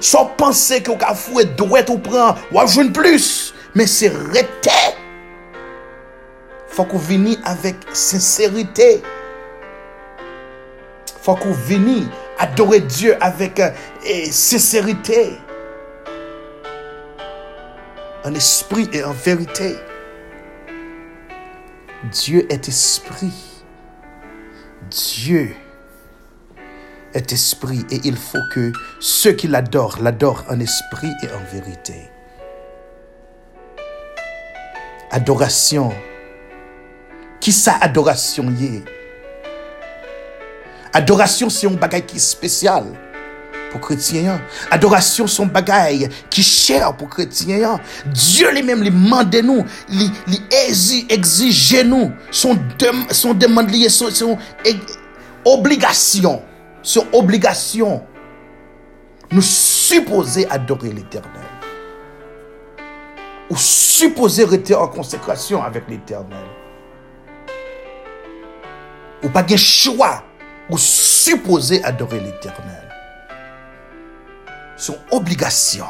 sans 0.00 0.24
penser 0.24 0.82
que 0.82 0.92
ka 0.92 1.14
fouet 1.14 1.44
douet 1.44 1.90
ou 1.90 1.98
pran, 1.98 2.34
ou 2.50 2.66
joindre 2.66 2.94
plus. 2.94 3.52
Mais 3.74 3.86
c'est 3.86 4.08
rete. 4.08 4.70
Faut 6.66 6.84
qu'on 6.84 6.96
vini 6.96 7.38
avec 7.44 7.76
sincérité. 7.92 9.02
Faut 11.20 11.34
qu'on 11.34 11.52
vini 11.52 12.08
adorer 12.38 12.80
Dieu 12.80 13.16
avec 13.20 13.60
euh, 13.60 13.70
sincérité. 14.30 15.38
En 18.24 18.34
esprit 18.34 18.88
et 18.94 19.04
en 19.04 19.12
vérité. 19.12 19.76
Dieu 22.10 22.46
est 22.50 22.66
esprit. 22.66 23.62
Dieu 24.90 25.54
est 27.14 27.32
esprit 27.32 27.84
et 27.90 28.00
il 28.04 28.16
faut 28.16 28.42
que 28.52 28.72
ceux 29.00 29.32
qui 29.32 29.48
l'adorent 29.48 29.98
l'adorent 30.02 30.44
en 30.50 30.60
esprit 30.60 31.12
et 31.22 31.26
en 31.28 31.52
vérité. 31.52 32.10
Adoration. 35.10 35.92
Qui 37.40 37.52
ça 37.52 37.76
adoration 37.80 38.50
y 38.58 38.64
est? 38.76 38.84
Adoration 40.92 41.50
c'est 41.50 41.66
un 41.66 41.70
bagage 41.70 42.06
qui 42.06 42.16
est 42.16 42.20
spécial 42.20 42.84
pour 43.70 43.80
chrétiens. 43.80 44.40
Adoration 44.70 45.26
son 45.26 45.46
bagage 45.46 46.08
qui 46.30 46.40
est 46.40 46.44
cher 46.44 46.96
pour 46.96 47.08
chrétiens. 47.08 47.80
Dieu 48.06 48.50
lui-même 48.52 48.80
lui 48.82 48.90
demande 48.90 49.34
nous, 49.42 49.64
lui 49.88 50.10
exige 51.10 51.84
nous 51.84 52.12
son, 52.30 52.58
son 53.10 53.34
demande 53.34 53.70
liée, 53.70 53.88
son, 53.88 54.10
son 54.10 54.38
obligation. 55.44 56.42
son 56.84 57.06
obligation. 57.12 58.06
Nous 59.32 59.42
supposons 59.42 60.44
adorer 60.50 60.92
l'éternel. 60.92 61.42
Ou 63.50 63.56
supposons 63.56 64.46
rester 64.46 64.74
en 64.74 64.86
consécration 64.86 65.62
avec 65.62 65.88
l'éternel. 65.88 66.44
Ou 69.22 69.28
pas 69.30 69.42
de 69.42 69.56
choix. 69.56 70.22
Ou 70.70 70.78
supposons 70.78 71.80
adorer 71.82 72.20
l'éternel. 72.20 72.88
Son 74.76 74.96
obligation. 75.10 75.86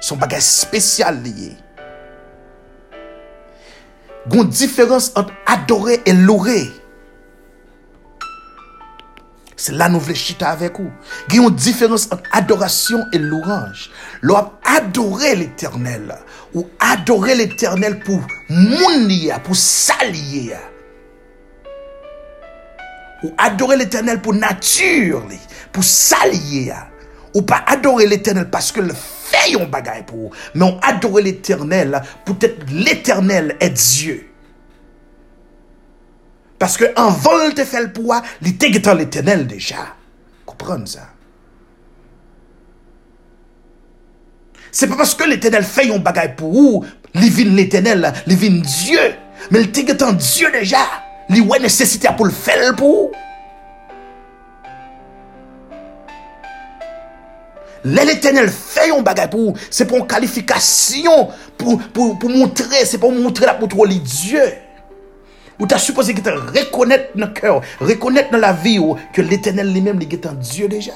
Son 0.00 0.16
bagage 0.16 0.42
spécial 0.42 1.22
lié. 1.22 1.52
Gon 4.26 4.44
différence 4.44 5.12
entre 5.14 5.32
adorer 5.46 6.00
et 6.06 6.12
louer. 6.14 6.70
C'est 9.56 9.72
là 9.72 9.88
nous 9.88 10.00
voulons 10.00 10.14
chita 10.14 10.50
avec 10.50 10.78
vous. 10.78 10.90
Il 11.28 11.36
y 11.36 11.38
a 11.38 11.42
une 11.42 11.54
différence 11.54 12.06
entre 12.10 12.24
adoration 12.32 13.04
et 13.12 13.18
louange. 13.18 13.90
L'on 14.20 14.50
adorer 14.64 15.36
l'éternel. 15.36 16.14
Ou 16.54 16.68
adorer 16.80 17.34
l'éternel 17.34 18.00
pour 18.00 18.20
mounia, 18.48 19.38
pour 19.38 19.56
s'allier. 19.56 20.54
Ou 23.22 23.32
adorer 23.38 23.76
l'éternel 23.76 24.20
pour 24.20 24.34
nature, 24.34 25.26
pour 25.72 25.84
s'allier. 25.84 26.74
Ou 27.34 27.42
pas 27.42 27.64
adorer 27.66 28.06
l'éternel 28.06 28.50
parce 28.50 28.70
que 28.70 28.80
le 28.80 28.92
fait 28.94 29.60
un 29.60 29.66
bagaille 29.66 30.04
pour 30.04 30.16
vous. 30.16 30.30
Mais 30.54 30.64
on 30.64 30.78
adorer 30.80 31.22
l'éternel 31.22 32.02
pour 32.24 32.36
être 32.40 32.64
l'éternel 32.70 33.56
est 33.60 33.70
Dieu. 33.70 34.33
Parce 36.64 36.78
que 36.78 36.86
en 36.96 37.10
vol 37.10 37.52
te 37.52 37.62
fait 37.62 37.82
le 37.82 37.92
pouvoir, 37.92 38.22
il 38.40 38.48
était 38.48 38.70
l'éternel 38.94 39.46
déjà. 39.46 39.94
Comprenez 40.46 40.86
ça? 40.86 41.00
C'est 44.72 44.86
pas 44.86 44.96
parce 44.96 45.14
que 45.14 45.24
l'éternel 45.24 45.62
fait 45.62 45.92
un 45.92 45.98
bagaille 45.98 46.34
pour 46.34 46.54
vous, 46.54 46.86
vient 47.14 47.52
l'éternel, 47.52 48.10
vient 48.26 48.62
Dieu. 48.62 48.98
Mais 49.50 49.60
il 49.60 49.66
était 49.66 49.84
Dieu 50.14 50.50
déjà. 50.52 50.78
Il 51.28 51.46
a 51.52 51.58
nécessité 51.58 52.08
pour 52.16 52.24
le 52.24 52.32
faire 52.32 52.74
pour 52.74 52.88
vous. 52.88 53.12
L'éternel 57.84 58.48
fait 58.48 58.90
un 58.90 59.02
bagage 59.02 59.28
pour 59.28 59.40
vous. 59.40 59.56
C'est 59.70 59.84
pour 59.84 59.98
une 59.98 60.06
qualification, 60.06 61.28
pour, 61.58 61.78
pour, 61.92 62.18
pour 62.18 62.30
montrer, 62.30 62.86
c'est 62.86 62.96
pour 62.96 63.12
montrer 63.12 63.44
la 63.44 63.52
pour 63.52 63.86
Dieu. 63.86 64.63
Ou 65.60 65.66
tu 65.66 65.74
as 65.74 65.78
supposé 65.78 66.14
que 66.14 66.20
tu 66.20 66.30
reconnaître 66.30 67.16
dans 67.16 67.26
le 67.26 67.32
cœur, 67.32 67.60
reconnaître 67.80 68.30
dans 68.30 68.38
la 68.38 68.52
vie 68.52 68.80
que 69.12 69.22
l'éternel 69.22 69.72
lui-même 69.72 70.00
est 70.00 70.26
un 70.26 70.34
Dieu 70.34 70.68
déjà? 70.68 70.92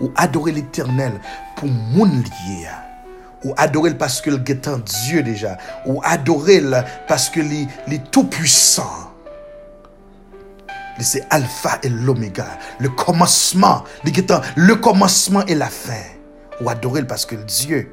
Ou 0.00 0.10
adorer 0.16 0.52
l'éternel 0.52 1.12
pour 1.56 1.68
mon 1.68 2.04
lié. 2.04 2.68
Ou 3.44 3.54
adorer 3.56 3.94
parce 3.94 4.20
qu'il 4.20 4.42
est 4.46 4.68
un 4.68 4.78
Dieu 4.78 5.22
déjà? 5.22 5.56
Ou 5.86 6.00
adorer 6.04 6.62
parce 7.08 7.30
qu'il 7.30 7.50
est 7.52 8.10
tout 8.10 8.24
puissant. 8.24 9.12
C'est 11.00 11.26
alpha 11.30 11.78
et 11.82 11.88
l'oméga. 11.88 12.46
Le 12.78 12.90
commencement. 12.90 13.84
Le 14.56 14.74
commencement 14.74 15.44
et 15.46 15.54
la 15.54 15.68
fin 15.68 15.92
ou 16.60 16.70
que 17.26 17.36
Dieu. 17.36 17.90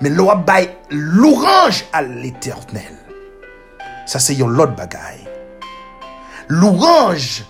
Mais 0.00 0.08
l'on 0.08 0.34
bail 0.36 0.70
l'orange 0.90 1.84
à 1.92 2.02
l'éternel. 2.02 2.94
Ça, 4.06 4.18
c'est 4.18 4.34
yon 4.34 4.48
l'autre 4.48 4.74
bagaille. 4.74 5.26
L'orange, 6.48 7.44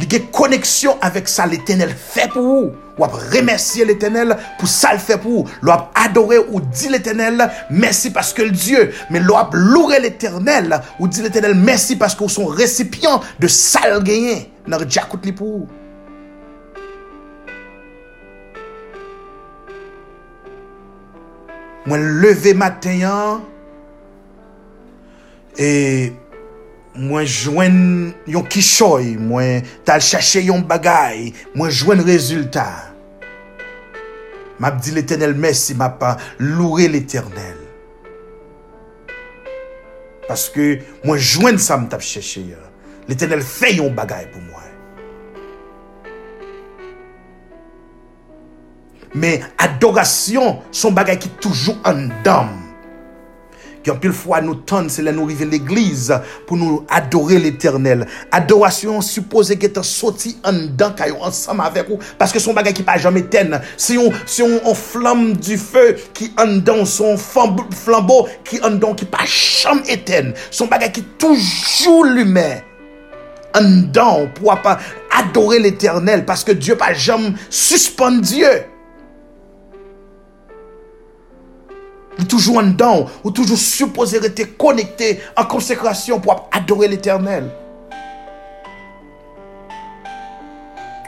il 0.00 0.30
connexion 0.30 0.96
avec 1.00 1.28
ça 1.28 1.44
l'éternel 1.46 1.90
fait 1.90 2.28
pour 2.28 2.42
vous. 2.42 2.72
Ou 2.98 3.04
remercier 3.04 3.84
l'éternel 3.84 4.36
pour 4.58 4.68
ça 4.68 4.92
le 4.92 4.98
fait 4.98 5.18
pour 5.18 5.30
vous. 5.30 5.50
L'on 5.60 5.76
adorer 5.94 6.38
ou 6.38 6.60
dit 6.60 6.88
l'éternel 6.88 7.50
merci 7.70 8.10
parce 8.10 8.32
que 8.32 8.42
le 8.42 8.50
Dieu. 8.50 8.92
Mais 9.10 9.18
l'on 9.20 9.36
louer 9.52 10.00
l'éternel 10.00 10.80
ou 11.00 11.08
dit 11.08 11.22
l'éternel 11.22 11.54
merci 11.54 11.96
parce 11.96 12.14
que 12.14 12.24
sont 12.28 12.46
récipients 12.46 13.20
de 13.40 13.48
ça 13.48 13.80
le 13.92 14.00
gagné. 14.00 14.52
N'a 14.66 14.78
pour 15.32 15.58
vous. 15.58 15.68
Mwen 21.88 22.02
leve 22.20 22.52
matenyan, 22.58 23.40
e 25.56 25.68
mwen 26.98 27.24
jwen 27.24 27.78
yon 28.28 28.44
kishoy, 28.52 29.14
mwen 29.16 29.64
tal 29.88 30.02
chache 30.04 30.42
yon 30.44 30.66
bagay, 30.68 31.30
mwen 31.54 31.72
jwen 31.72 32.04
rezultat. 32.04 32.92
Map 34.58 34.82
di 34.82 34.92
l'Eternel 34.92 35.36
mersi, 35.38 35.76
map 35.78 36.02
loure 36.42 36.90
l'Eternel. 36.92 37.56
Paske 40.28 40.82
mwen 41.06 41.22
jwen 41.22 41.62
sa 41.62 41.78
m 41.80 41.88
tap 41.88 42.04
chache 42.04 42.42
yan. 42.50 42.68
L'Eternel 43.08 43.40
fe 43.46 43.78
yon 43.78 43.96
bagay 43.96 44.28
pou 44.28 44.42
mwen. 44.42 44.47
Mais 49.14 49.40
adoration, 49.58 50.58
son 50.70 50.92
bagage 50.92 51.18
qui 51.20 51.28
est 51.28 51.40
toujours 51.40 51.76
en 51.84 52.08
dame. 52.22 52.68
Quand 53.84 53.96
pile 53.96 54.12
fois 54.12 54.40
nous 54.40 54.54
tendons, 54.54 54.88
c'est 54.88 55.02
là 55.02 55.12
nous 55.12 55.24
arriver 55.24 55.46
l'église 55.46 56.14
pour 56.46 56.56
nous 56.56 56.84
adorer 56.90 57.38
l'éternel. 57.38 58.06
Adoration 58.30 59.00
suppose 59.00 59.54
qu'être 59.56 59.84
sorti 59.84 60.36
en 60.44 60.52
dedans, 60.52 60.94
ensemble 61.22 61.62
avec 61.62 61.88
vous, 61.88 61.98
parce 62.18 62.32
que 62.32 62.38
son 62.38 62.52
bagage 62.52 62.74
qui 62.74 62.82
pas 62.82 62.98
jamais 62.98 63.20
éteindre. 63.20 63.60
C'est 63.76 63.96
on, 63.96 64.12
on, 64.64 64.74
flamme 64.74 65.34
du 65.34 65.56
feu 65.56 65.96
qui 66.12 66.32
en 66.38 66.46
dedans, 66.46 66.84
son 66.84 67.16
flambeau 67.16 68.28
qui 68.44 68.60
en 68.62 68.70
dedans, 68.70 68.94
qui 68.94 69.04
pas 69.04 69.24
jamais 69.24 69.88
éteindre. 69.88 70.34
Son 70.50 70.66
bagage 70.66 70.92
qui 70.92 71.02
toujours 71.02 72.04
l'humain. 72.04 72.58
En 73.54 73.62
dedans, 73.62 74.28
pour 74.34 74.54
pas 74.60 74.78
adorer 75.16 75.58
l'éternel, 75.58 76.26
parce 76.26 76.44
que 76.44 76.52
Dieu 76.52 76.76
pas 76.76 76.92
jamais 76.92 77.32
suspend 77.48 78.12
toujours 82.24 82.58
en 82.58 82.62
dedans, 82.64 83.06
ou 83.24 83.30
toujours 83.30 83.58
supposé 83.58 84.18
être 84.18 84.56
connecté 84.56 85.20
en 85.36 85.44
consécration 85.44 86.20
pour 86.20 86.48
adorer 86.52 86.88
l'éternel. 86.88 87.50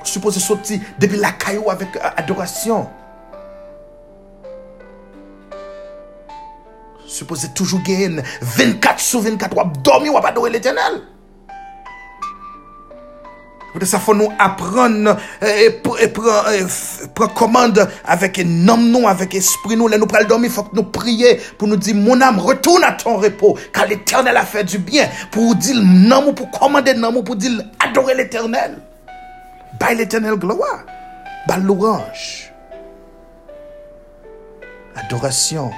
Supposé 0.05 0.41
sortir 0.41 0.81
depuis 0.99 1.19
la 1.19 1.33
caillou 1.33 1.71
avec 1.71 1.89
adoration. 2.17 2.89
Supposé 7.07 7.49
toujours 7.55 7.81
gagner 7.83 8.23
24 8.41 9.01
sur 9.01 9.21
24 9.21 9.57
ou 9.57 9.79
dormir 9.83 10.15
ou 10.15 10.19
adorer 10.19 10.51
l'éternel. 10.51 11.03
Ça 13.85 13.99
faut 13.99 14.15
nous 14.15 14.29
apprendre 14.39 15.17
et, 15.43 15.81
et, 16.01 16.09
prendre 16.09 17.35
commande 17.35 17.89
avec 18.05 18.39
un 18.39 18.69
homme 18.69 18.91
nous, 18.91 19.07
avec 19.07 19.35
esprit 19.35 19.77
nous. 19.77 19.89
Là, 19.89 19.97
nous 19.99 20.07
prenons 20.07 20.27
dormir, 20.27 20.51
faut 20.51 20.65
que 20.65 20.75
nous 20.75 20.83
prions 20.83 21.37
pour 21.57 21.69
nous 21.69 21.77
dire, 21.77 21.95
mon 21.95 22.21
âme, 22.21 22.39
retourne 22.39 22.85
à 22.85 22.93
ton 22.93 23.17
repos, 23.17 23.57
car 23.73 23.87
l'éternel 23.87 24.37
a 24.37 24.45
fait 24.45 24.65
du 24.65 24.79
bien. 24.79 25.09
Pour 25.31 25.55
dire 25.55 25.77
non, 25.83 26.33
pour 26.33 26.51
commander 26.51 26.95
non, 26.95 27.23
pour 27.23 27.37
dire 27.37 27.63
adorer 27.79 28.15
l'éternel. 28.15 28.79
By 29.79 29.95
l'éternel 29.95 30.35
gloire. 30.35 30.85
By 31.49 31.61
l'orange. 31.63 32.53
Adoration. 34.97 35.71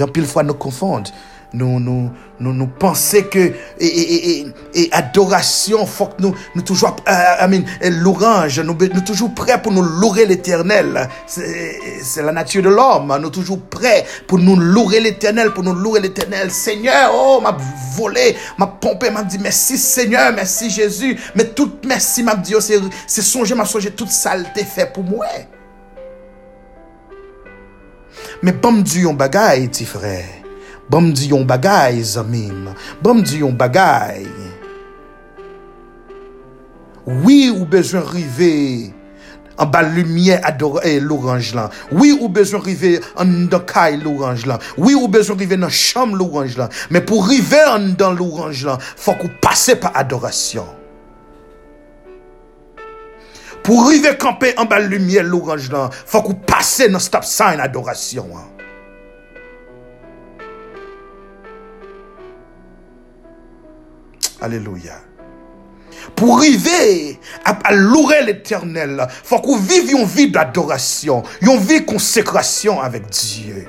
A 0.00 0.06
pile 0.06 0.24
fois 0.24 0.42
nous 0.42 0.54
confondre. 0.54 1.10
Nous, 1.52 1.80
nous, 1.80 2.10
nous, 2.38 2.52
nous 2.52 2.66
penser 2.68 3.24
que 3.24 3.38
et, 3.38 3.54
et, 3.80 4.40
et, 4.40 4.52
et 4.74 4.88
adoration, 4.92 5.84
faut 5.84 6.06
que 6.06 6.22
nous, 6.22 6.34
nous 6.54 6.62
toujours, 6.62 6.96
euh, 7.08 7.12
I 7.40 7.48
mean, 7.48 7.64
l'orange, 8.02 8.60
nous, 8.60 8.76
nous 8.76 9.00
toujours 9.00 9.34
prêts 9.34 9.60
pour 9.60 9.72
nous 9.72 9.82
louer 9.82 10.26
l'éternel. 10.26 11.08
C'est 11.26 12.22
la 12.22 12.32
nature 12.32 12.62
de 12.62 12.68
l'homme. 12.68 13.16
Nous 13.20 13.30
toujours 13.30 13.60
prêts 13.60 14.04
pour 14.26 14.38
nous 14.38 14.56
louer 14.56 15.00
l'éternel, 15.00 15.52
pour 15.52 15.64
nous 15.64 15.74
louer 15.74 16.00
l'éternel. 16.00 16.50
Seigneur, 16.50 17.10
oh, 17.12 17.40
m'a 17.40 17.56
volé, 17.96 18.36
m'a 18.58 18.66
pompé, 18.66 19.10
m'a 19.10 19.24
dit 19.24 19.38
merci 19.38 19.76
Seigneur, 19.76 20.32
merci 20.32 20.70
Jésus. 20.70 21.18
Mais 21.34 21.44
tout 21.44 21.72
merci 21.84 22.22
m'a 22.22 22.36
dit, 22.36 22.54
oh, 22.54 22.60
c'est 22.60 23.22
songer, 23.22 23.54
m'a 23.54 23.64
songé 23.64 23.90
toute 23.90 24.10
saleté 24.10 24.64
fait 24.64 24.92
pour 24.92 25.04
moi. 25.04 25.26
Mais 28.42 28.52
bon 28.52 28.80
Dieu, 28.80 29.06
on 29.06 29.14
bagaille, 29.14 29.68
petit 29.68 29.84
frère. 29.84 30.39
Bon 30.90 31.02
Dieu, 31.02 31.34
on 31.34 31.44
bagaille, 31.44 32.02
zamim. 32.02 32.74
Bon 33.00 33.22
on 33.44 33.52
bagaille. 33.52 34.26
Oui, 37.06 37.48
ou 37.56 37.64
besoin 37.64 38.00
river 38.00 38.92
en 39.56 39.66
bas 39.66 39.82
lumière 39.82 40.40
l'orange 41.00 41.54
là. 41.54 41.70
Oui, 41.92 42.18
ou 42.20 42.28
besoin 42.28 42.58
river 42.58 42.98
en 43.16 43.24
dans 43.24 43.62
l'orange 44.02 44.46
là. 44.46 44.58
Oui, 44.76 44.94
ou 44.94 45.06
besoin 45.06 45.36
river 45.36 45.58
dans 45.58 45.68
chambre 45.68 46.16
l'orange 46.16 46.56
là. 46.56 46.68
Mais 46.90 47.00
pour 47.00 47.24
river 47.24 47.62
en 47.68 47.78
dans 47.96 48.12
l'orange 48.12 48.64
là, 48.64 48.76
faut 48.80 49.12
qu'on 49.12 49.30
passe 49.40 49.70
par 49.80 49.96
adoration. 49.96 50.66
Pour 53.62 53.84
arriver 53.84 54.16
camper 54.18 54.54
en 54.56 54.64
bas 54.64 54.80
lumière 54.80 55.22
l'orange 55.22 55.70
là, 55.70 55.88
faut 55.92 56.22
qu'on 56.22 56.34
passe 56.34 56.82
dans 56.90 56.98
stop 56.98 57.22
sign 57.22 57.60
adoration. 57.60 58.26
Hein. 58.34 58.59
Alléluia. 64.40 64.94
Pour 66.16 66.38
arriver 66.38 67.18
à, 67.44 67.72
louer 67.72 68.22
l'éternel, 68.24 69.06
faut 69.24 69.38
qu'on 69.38 69.56
vive 69.56 69.90
une 69.90 70.04
vie 70.04 70.30
d'adoration, 70.30 71.22
une 71.42 71.58
vie 71.58 71.80
de 71.80 71.86
consécration 71.86 72.80
avec 72.80 73.08
Dieu. 73.10 73.68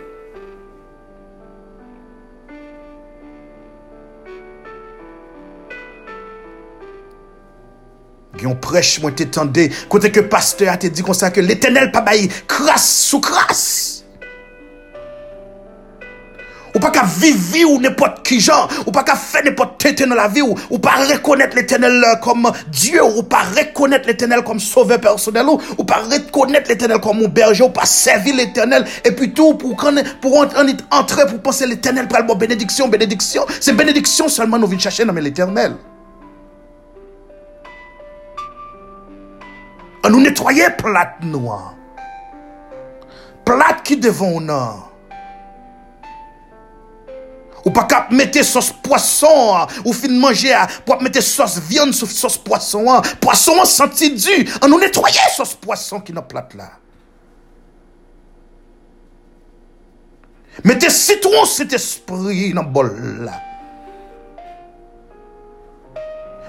Yon 8.42 8.56
prêche, 8.56 9.00
moi 9.02 9.12
t'étendais, 9.12 9.70
côté 9.90 10.10
que 10.12 10.22
pasteur 10.22 10.74
a 10.74 10.78
te 10.78 10.88
dit 10.88 11.04
comme 11.04 11.14
ça 11.14 11.30
que 11.30 11.42
l'éternel 11.42 11.92
pas 11.92 12.06
crasse 12.48 13.06
sous 13.06 13.20
crasse. 13.20 13.91
Ou 16.82 16.84
pas 16.84 16.90
qu'à 16.90 17.04
vivre 17.04 17.70
ou 17.70 17.80
n'importe 17.80 18.26
qui 18.26 18.40
genre, 18.40 18.68
ou 18.88 18.92
pas 18.92 19.04
qu'à 19.04 19.14
faire 19.14 19.44
n'importe 19.44 19.78
tête 19.78 20.02
dans 20.02 20.16
la 20.16 20.28
vie, 20.28 20.42
ou, 20.42 20.56
ou 20.72 20.80
pas 20.80 20.96
reconnaître 20.96 21.56
l'éternel 21.56 22.04
comme 22.24 22.52
Dieu, 22.70 23.04
ou 23.04 23.22
pas 23.22 23.44
reconnaître 23.56 24.08
l'éternel 24.08 24.44
comme 24.44 24.60
sauveur 24.60 25.00
personnel, 25.00 25.46
ou, 25.46 25.62
ou 25.78 25.84
pas 25.84 26.02
reconnaître 26.10 26.70
l'éternel 26.70 27.00
comme 27.00 27.20
mon 27.20 27.28
berger, 27.28 27.66
ou 27.66 27.70
pas 27.70 27.86
servir 27.86 28.36
l'éternel, 28.36 28.84
et 29.06 29.12
puis 29.12 29.32
tout 29.32 29.54
pour, 29.54 29.78
pour 30.22 30.38
entrer, 30.40 31.28
pour 31.28 31.40
penser 31.44 31.68
l'éternel 31.68 32.08
pour 32.08 32.18
le 32.18 32.34
bénédiction, 32.34 32.88
bénédiction. 32.88 33.46
C'est 33.60 33.74
bénédiction 33.74 34.28
seulement 34.28 34.58
nous 34.58 34.66
venons 34.66 34.80
chercher 34.80 35.06
dans 35.06 35.14
l'éternel. 35.14 35.76
On 40.04 40.10
nous 40.10 40.20
nettoyer 40.22 40.72
plate 40.76 41.22
noire. 41.22 41.76
Plate 43.46 43.84
qui 43.84 43.98
devant 43.98 44.42
nous. 44.42 44.91
Ou 47.66 47.72
pas 47.72 47.84
qu'à 47.84 48.08
mettre 48.10 48.44
sauce 48.44 48.74
poisson, 48.84 49.68
ou 49.86 49.94
fin 49.94 50.10
manger, 50.10 50.58
pour 50.86 51.02
mettre 51.02 51.22
sauce 51.22 51.60
viande 51.60 51.94
sur 51.94 52.10
sauce 52.10 52.38
poisson. 52.38 53.02
Poisson 53.20 53.64
senti 53.66 54.12
du. 54.12 54.50
On 54.64 54.68
nous 54.68 54.80
nettoyer 54.80 55.20
sauce 55.36 55.54
poisson 55.54 56.00
qui 56.00 56.12
n'a 56.12 56.22
plate 56.22 56.56
là. 56.56 56.72
Mettez 60.64 60.90
citron 60.90 61.46
cet 61.46 61.74
esprit 61.74 62.54
dans 62.54 62.64
le 62.64 62.68
bol 62.68 63.24
là. 63.24 63.40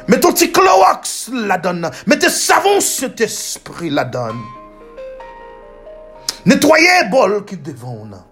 Mettez 0.08 0.26
un 0.26 0.32
petit 0.32 0.50
Clorox 0.50 1.30
là-dedans. 1.32 1.90
Mettez 2.06 2.28
savon 2.28 2.80
cet 2.80 3.20
esprit 3.20 3.90
là-dedans. 3.90 4.34
Nettoyez 6.44 7.08
bol 7.10 7.44
qui 7.44 7.56
devant 7.56 8.04
nous. 8.04 8.31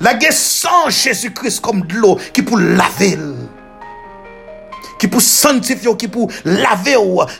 La 0.00 0.14
guerre 0.14 0.32
sans 0.32 0.90
Jésus-Christ 0.90 1.60
comme 1.60 1.82
de 1.82 1.94
l'eau 1.94 2.18
qui 2.32 2.42
pour 2.42 2.58
laver. 2.58 3.18
Qui 4.98 5.08
pour 5.08 5.20
sanctifier, 5.20 5.96
qui 5.96 6.08
pour 6.08 6.30
laver, 6.44 6.96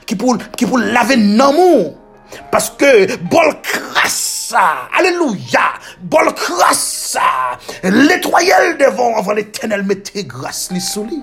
qui 0.06 0.16
pour, 0.16 0.36
qui 0.56 0.66
pour 0.66 0.78
laver 0.78 1.16
l'amour. 1.16 1.94
Parce 2.50 2.70
que 2.70 3.16
bol 3.16 3.60
crasse, 3.62 4.54
alléluia, 4.98 5.74
bol 6.00 6.34
crasse, 6.34 7.16
l'étoile 7.82 8.76
devant 8.78 9.16
avant 9.16 9.32
l'éternel 9.32 9.84
mettez 9.84 10.24
grâce 10.24 10.70
li 10.70 10.80
sous 10.80 11.04
lui. 11.04 11.22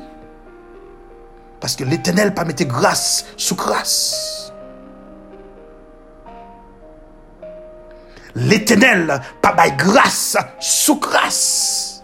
Parce 1.59 1.75
que 1.75 1.83
l'éternel 1.83 2.33
pas 2.33 2.43
mettre 2.43 2.63
grâce 2.63 3.25
sous 3.37 3.55
L'éternel 8.35 9.21
pas 9.41 9.53
bail 9.53 9.73
grâce 9.77 10.37
sous 10.59 10.99
grâce. 10.99 12.03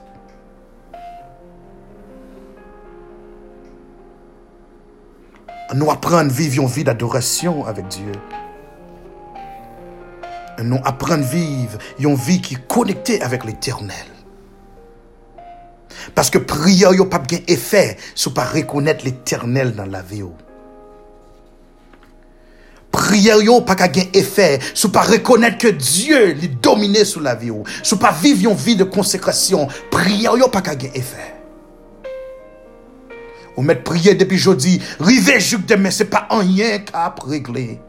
Nous 5.73 5.91
apprendre 5.91 6.31
vivre 6.31 6.63
une 6.63 6.69
vie 6.69 6.83
d'adoration 6.83 7.65
avec 7.65 7.87
Dieu 7.87 8.11
nous 10.63 10.79
apprendre 10.83 11.25
vivre 11.25 11.77
une 11.99 12.15
vie 12.15 12.41
qui 12.41 12.55
est 12.55 12.67
connectée 12.67 13.21
avec 13.21 13.43
l'éternel. 13.43 13.95
Parce 16.15 16.29
que 16.29 16.37
prière 16.37 16.91
n'a 16.91 17.05
pas 17.05 17.19
bien 17.19 17.39
effet 17.47 17.97
si 18.15 18.29
pas 18.31 18.45
reconnaître 18.45 19.05
l'éternel 19.05 19.73
dans 19.75 19.85
la 19.85 20.01
vie. 20.01 20.23
Prière 23.17 23.39
n'a 23.39 23.61
pas 23.61 23.87
bien 23.87 24.03
effet 24.13 24.59
si 24.75 24.87
pas 24.89 25.01
reconnaître 25.01 25.57
que 25.57 25.69
Dieu 25.69 26.29
est 26.29 26.61
dominé 26.61 27.03
sur 27.03 27.19
la 27.19 27.33
vie. 27.33 27.51
Si 27.81 27.95
pas 27.95 28.11
vivre 28.11 28.51
une 28.51 28.55
vie 28.55 28.75
de 28.75 28.83
consécration, 28.83 29.67
prière 29.89 30.37
n'a 30.37 30.47
pas 30.47 30.61
bien 30.75 30.91
effet. 30.93 31.33
Ou 33.55 33.63
mettre 33.63 33.81
prière 33.81 34.15
depuis 34.15 34.37
jeudi, 34.37 34.79
river 34.99 35.39
jusqu'à 35.39 35.75
demain, 35.75 35.89
ce 35.89 36.03
n'est 36.03 36.09
pas 36.09 36.27
rien 36.29 36.77
qu'à 36.77 37.15
régler. 37.25 37.79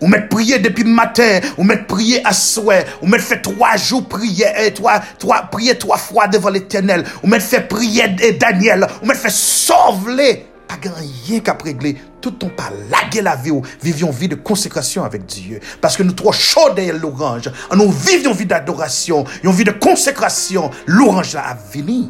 Ou 0.00 0.06
mettre 0.06 0.28
prier 0.28 0.60
depuis 0.60 0.84
matin, 0.84 1.40
ou 1.58 1.64
mettre 1.64 1.86
prier 1.86 2.24
à 2.24 2.32
souhait, 2.32 2.86
ou 3.02 3.08
mettre 3.08 3.24
fait 3.24 3.42
trois 3.42 3.76
jours 3.76 4.06
prier, 4.06 4.44
et 4.44 4.66
eh, 4.66 4.72
trois, 4.72 5.00
trois, 5.18 5.42
prier 5.50 5.76
trois 5.76 5.98
fois 5.98 6.28
devant 6.28 6.50
l'éternel, 6.50 7.04
ou 7.24 7.26
mettre 7.26 7.44
fait 7.44 7.66
prier 7.66 8.08
Daniel, 8.38 8.86
ou 9.02 9.06
mettre 9.06 9.20
fait 9.20 9.32
sauver 9.32 10.46
pas 10.76 10.90
rien 10.90 11.40
qu'à 11.40 11.56
régler. 11.62 11.96
Tout 12.20 12.32
ton 12.32 12.48
pas 12.48 12.70
laguer 12.90 13.22
la 13.22 13.36
vie 13.36 13.50
ou 13.50 13.62
vivre 13.82 14.08
une 14.08 14.12
vie 14.12 14.28
de 14.28 14.34
consécration 14.34 15.04
avec 15.04 15.26
Dieu. 15.26 15.60
Parce 15.80 15.96
que 15.96 16.02
nous 16.02 16.12
trop 16.12 16.32
chaud 16.32 16.70
derrière 16.74 16.98
l'orange. 16.98 17.50
Nous 17.74 17.90
vivons 17.90 18.30
une 18.30 18.36
vie 18.36 18.46
d'adoration, 18.46 19.24
une 19.42 19.52
vie 19.52 19.64
de 19.64 19.72
consécration. 19.72 20.70
L'orange 20.86 21.34
a 21.36 21.56
venir. 21.72 22.06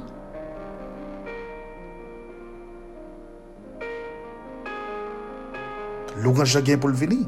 L'orange 6.19 6.57
a 6.57 6.61
gagné 6.61 6.77
pour 6.77 6.89
le 6.89 6.95
venir. 6.95 7.27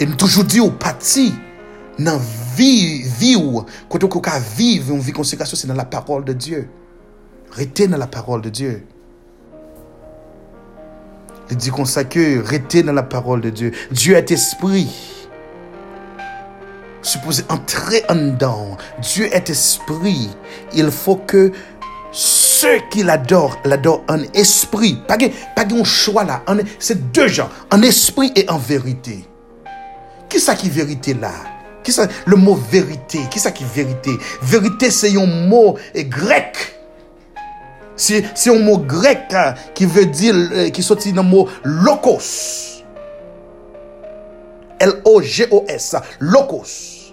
Et 0.00 0.06
nous 0.06 0.14
toujours 0.14 0.44
dit 0.44 0.60
au 0.60 0.70
parti 0.70 1.34
dans 1.98 2.20
vie 2.56 3.02
vivre 3.02 3.66
quand 3.88 4.02
on 4.04 4.08
peut 4.08 4.20
vivre 4.56 4.94
une 4.94 5.00
vie 5.00 5.12
consécration 5.12 5.56
c'est 5.56 5.66
dans 5.66 5.74
la 5.74 5.84
parole 5.84 6.24
de 6.24 6.32
Dieu. 6.32 6.68
Restez 7.50 7.88
dans 7.88 7.96
la 7.96 8.06
parole 8.06 8.42
de 8.42 8.50
dit 11.50 11.70
comme 11.70 11.86
ça 11.86 12.04
que 12.04 12.42
restez 12.44 12.82
dans 12.82 12.92
la 12.92 13.02
parole 13.02 13.40
de 13.40 13.50
Dieu. 13.50 13.72
Dieu 13.90 14.14
est 14.16 14.30
esprit. 14.30 14.88
Supposé 17.00 17.42
entrer 17.48 18.04
en 18.08 18.16
dedans. 18.16 18.76
Dieu 19.00 19.28
est 19.32 19.48
esprit. 19.48 20.28
Il 20.74 20.90
faut 20.90 21.16
que 21.16 21.52
ceux 22.12 22.80
qui 22.90 23.02
l'adorent, 23.02 23.58
l'adorent 23.64 24.04
en 24.08 24.20
esprit. 24.34 24.98
Pas 25.06 25.16
de 25.64 25.84
choix 25.84 26.24
là. 26.24 26.42
C'est 26.78 27.12
deux 27.12 27.28
gens. 27.28 27.48
En 27.72 27.82
esprit 27.82 28.32
et 28.36 28.48
en 28.50 28.58
vérité. 28.58 29.24
Qui 30.28 30.38
ça 30.38 30.54
qui 30.54 30.68
vérité 30.68 31.14
là? 31.14 31.32
Le 32.26 32.36
mot 32.36 32.54
vérité, 32.54 33.20
qui 33.30 33.38
ça 33.38 33.50
qui 33.50 33.64
vérité? 33.64 34.10
Vérité 34.42 34.90
c'est 34.90 35.16
un 35.16 35.26
mot 35.26 35.76
grec 35.94 36.78
C'est 37.96 38.24
un 38.46 38.58
mot 38.60 38.78
grec 38.78 39.32
hein, 39.32 39.54
qui 39.74 39.84
veut 39.84 40.06
dire, 40.06 40.34
euh, 40.34 40.70
dans 41.12 41.22
le 41.22 41.28
mot 41.28 41.48
locos. 41.64 42.84
L-O-G-O-S, 44.78 45.96
locos. 46.20 47.12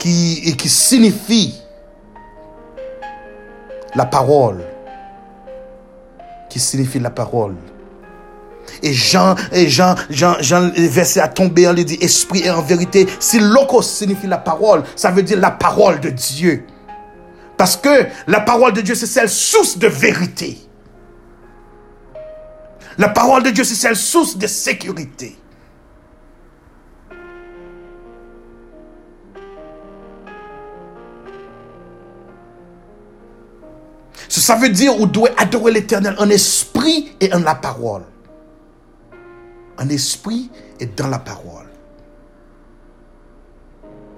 Qui, 0.00 0.56
qui 0.56 0.68
signifie 0.68 1.62
la 3.94 4.04
parole. 4.04 4.64
Qui 6.50 6.58
signifie 6.58 6.98
la 6.98 7.10
parole. 7.10 7.54
Et 8.82 8.92
Jean, 8.92 9.34
et 9.52 9.68
Jean, 9.68 9.94
Jean, 10.10 10.36
Jean, 10.40 10.70
le 10.76 10.88
verset 10.88 11.20
a 11.20 11.28
tombé, 11.28 11.66
on 11.68 11.72
lui 11.72 11.84
dit 11.84 11.98
esprit 12.00 12.42
et 12.44 12.50
en 12.50 12.62
vérité. 12.62 13.06
Si 13.20 13.38
locos 13.38 13.82
signifie 13.82 14.26
la 14.26 14.38
parole, 14.38 14.82
ça 14.94 15.10
veut 15.10 15.22
dire 15.22 15.38
la 15.38 15.50
parole 15.50 16.00
de 16.00 16.10
Dieu. 16.10 16.64
Parce 17.56 17.76
que 17.76 18.06
la 18.26 18.40
parole 18.40 18.72
de 18.72 18.80
Dieu, 18.80 18.94
c'est 18.94 19.06
celle 19.06 19.30
source 19.30 19.78
de 19.78 19.88
vérité. 19.88 20.58
La 22.98 23.08
parole 23.08 23.42
de 23.42 23.50
Dieu, 23.50 23.64
c'est 23.64 23.74
celle 23.74 23.96
source 23.96 24.36
de 24.36 24.46
sécurité. 24.46 25.36
Ça 34.28 34.54
veut 34.54 34.68
dire 34.68 34.96
qu'on 34.96 35.06
doit 35.06 35.30
adorer 35.38 35.72
l'éternel 35.72 36.14
en 36.18 36.30
esprit 36.30 37.12
et 37.20 37.32
en 37.34 37.40
la 37.40 37.54
parole 37.54 38.02
en 39.78 39.88
esprit 39.88 40.50
et 40.80 40.86
dans 40.86 41.08
la 41.08 41.18
parole. 41.18 41.68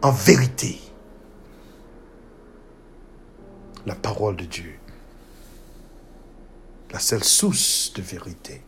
En 0.03 0.11
vérité. 0.11 0.81
La 3.87 3.95
parole 3.95 4.37
de 4.37 4.45
Dieu. 4.45 4.75
La 6.93 6.99
seule 6.99 7.25
source 7.25 7.93
de 7.95 8.03
vérité. 8.03 8.63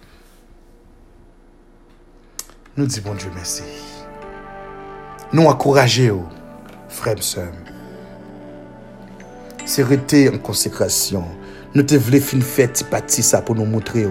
Nous 2.77 2.87
disons, 2.87 3.15
Dieu, 3.15 3.31
merci. 3.35 3.63
Nous 5.33 5.45
encourageons, 5.45 6.25
frères 6.89 7.19
et 7.19 7.23
sœurs. 7.23 7.53
C'est 9.65 9.83
en 10.29 10.39
consécration 10.39 11.25
nous 11.73 11.85
te 11.85 11.95
voulons 11.95 12.21
fin 12.21 12.41
fête 12.41 12.85
partie 12.91 13.23
ça 13.23 13.43
pour 13.43 13.55
nous 13.55 13.65
montrer 13.65 14.07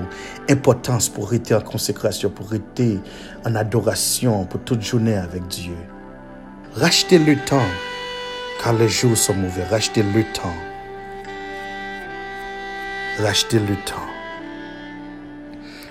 l'importance 0.47 1.09
pour 1.09 1.29
rester 1.29 1.55
en 1.55 1.61
consécration, 1.61 2.29
pour 2.29 2.49
rester 2.49 2.99
en 3.45 3.53
adoration 3.55 4.45
pour 4.45 4.61
toute 4.61 4.81
journée 4.81 5.15
avec 5.17 5.45
Dieu. 5.47 5.75
Rachetez 6.75 7.19
le 7.19 7.35
temps, 7.35 7.69
car 8.63 8.73
les 8.73 8.87
jours 8.87 9.17
sont 9.17 9.33
mauvais. 9.33 9.65
Rachetez 9.65 10.03
le 10.03 10.23
temps. 10.33 10.55
Rachetez 13.19 13.59
le 13.59 13.75
temps. 13.85 13.95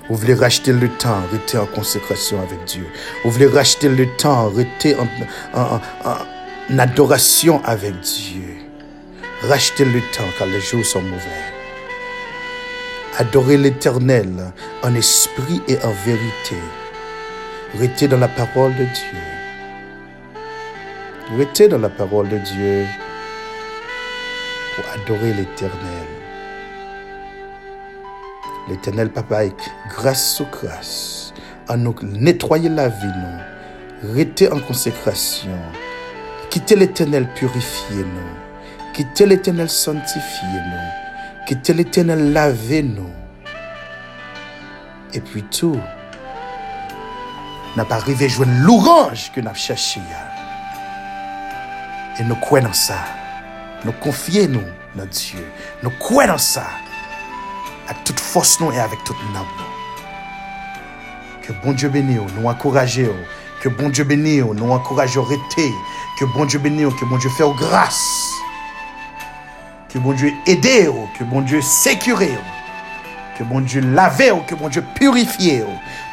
Vous 0.08 0.16
voulez 0.16 0.32
racheter 0.32 0.72
le 0.72 0.88
temps, 0.88 1.20
rester 1.30 1.58
en 1.58 1.66
consécration 1.66 2.40
avec 2.40 2.64
Dieu. 2.64 2.86
Vous 3.24 3.30
voulez 3.30 3.46
racheter 3.46 3.90
le 3.90 4.06
temps, 4.16 4.48
rester 4.48 4.96
en 5.52 6.78
adoration 6.78 7.62
avec 7.62 8.00
Dieu. 8.00 8.56
Rachetez 9.42 9.84
le 9.84 10.00
temps 10.00 10.24
car 10.38 10.48
les 10.48 10.62
jours 10.62 10.86
sont 10.86 11.02
mauvais. 11.02 11.57
Adorez 13.20 13.56
l'Éternel 13.56 14.52
en 14.84 14.94
esprit 14.94 15.60
et 15.66 15.76
en 15.84 15.90
vérité. 16.06 16.54
Restez 17.74 18.06
dans 18.06 18.18
la 18.18 18.28
parole 18.28 18.72
de 18.76 18.84
Dieu. 18.84 19.18
Restez 21.36 21.66
dans 21.66 21.78
la 21.78 21.88
parole 21.88 22.28
de 22.28 22.38
Dieu 22.38 22.86
pour 24.76 24.84
adorer 24.94 25.32
l'Éternel. 25.32 26.06
L'Éternel, 28.68 29.10
Papa, 29.10 29.46
grâce 29.88 30.36
sous 30.36 30.46
grâce, 30.52 31.34
à 31.66 31.76
nous 31.76 31.96
nettoyer 32.02 32.68
la 32.68 32.88
vie, 32.88 32.94
nous. 33.04 34.14
Restez 34.14 34.48
en 34.52 34.60
consécration. 34.60 35.58
Quittez 36.50 36.76
l'Éternel, 36.76 37.26
purifiez-nous. 37.34 38.92
Quittez 38.94 39.26
l'Éternel, 39.26 39.68
sanctifiez-nous. 39.68 41.07
ki 41.48 41.56
tel 41.64 41.80
etenel 41.80 42.28
lave 42.36 42.82
nou. 42.84 43.08
E 45.16 45.20
pwi 45.24 45.40
tou, 45.48 45.78
nan 47.72 47.88
pa 47.88 48.02
rive 48.04 48.28
jwen 48.28 48.58
louranj 48.66 49.30
ke 49.32 49.40
nan 49.40 49.54
ap 49.54 49.60
chache 49.60 50.02
ya. 50.10 50.26
E 52.20 52.26
nou 52.26 52.36
kwen 52.44 52.66
nan 52.68 52.76
sa, 52.76 52.98
nou 53.86 53.96
konfye 54.04 54.44
nou 54.50 54.64
nan 54.98 55.08
Diyo, 55.14 55.40
nou 55.84 55.94
kwen 56.02 56.28
nan 56.28 56.40
sa, 56.42 56.66
ak 57.88 58.04
tout 58.04 58.20
fos 58.20 58.58
nou 58.60 58.74
e 58.74 58.80
avik 58.84 59.00
tout 59.08 59.26
nan 59.32 59.46
nou. 59.46 59.72
Ke 61.46 61.56
bon 61.62 61.78
Diyo 61.78 61.88
beni 61.94 62.18
ou, 62.20 62.28
nou 62.36 62.52
ankoraje 62.52 63.06
ou, 63.08 63.28
ke 63.62 63.72
bon 63.78 63.88
Diyo 63.88 64.04
beni 64.10 64.42
ou, 64.44 64.52
nou 64.58 64.76
ankoraje 64.76 65.16
ou 65.16 65.24
rete, 65.30 65.70
ke 66.20 66.28
bon 66.34 66.50
Diyo 66.50 66.60
beni 66.60 66.84
ou, 66.84 66.92
ke 66.92 67.08
bon 67.08 67.22
Diyo 67.22 67.32
fe 67.38 67.46
ou 67.46 67.56
grase, 67.56 68.37
Que 69.88 69.98
bon 69.98 70.12
Dieu 70.12 70.32
aide, 70.46 70.90
que 71.18 71.24
bon 71.24 71.40
Dieu 71.40 71.62
sécure, 71.62 72.18
que 73.38 73.44
bon 73.44 73.60
Dieu 73.60 73.80
lave, 73.80 74.44
que 74.46 74.54
bon 74.54 74.68
Dieu 74.68 74.84
purifie. 74.94 75.62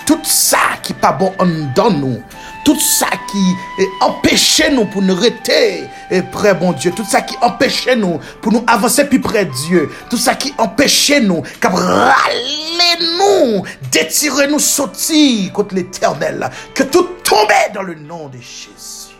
Tout 0.05 0.21
ça 0.23 0.59
qui 0.81 0.93
pas 0.93 1.11
bon 1.11 1.33
en 1.39 1.45
nous, 1.45 2.21
tout 2.63 2.79
ça 2.79 3.07
qui 3.31 3.55
empêche 3.99 4.61
nous 4.71 4.85
pour 4.85 5.01
nous 5.01 5.15
rester 5.15 5.89
près 6.31 6.53
bon 6.53 6.71
Dieu, 6.71 6.91
tout 6.95 7.03
ça 7.03 7.21
qui 7.21 7.35
empêche 7.41 7.87
nous 7.97 8.19
pour 8.41 8.53
nous 8.53 8.63
avancer 8.67 9.05
plus 9.05 9.19
près 9.19 9.45
de 9.45 9.51
Dieu, 9.67 9.91
tout 10.09 10.17
ça 10.17 10.35
qui 10.35 10.53
empêche 10.57 11.11
nous, 11.21 11.41
qui 11.41 11.67
râler 11.67 12.97
nous, 13.17 13.63
détirer 13.91 14.47
nous 14.47 14.59
sortir 14.59 15.51
contre 15.51 15.75
l'éternel, 15.75 16.49
que 16.73 16.83
tout 16.83 17.09
tombe 17.23 17.49
dans 17.73 17.81
le 17.81 17.95
nom 17.95 18.29
de 18.29 18.37
Jésus. 18.37 19.15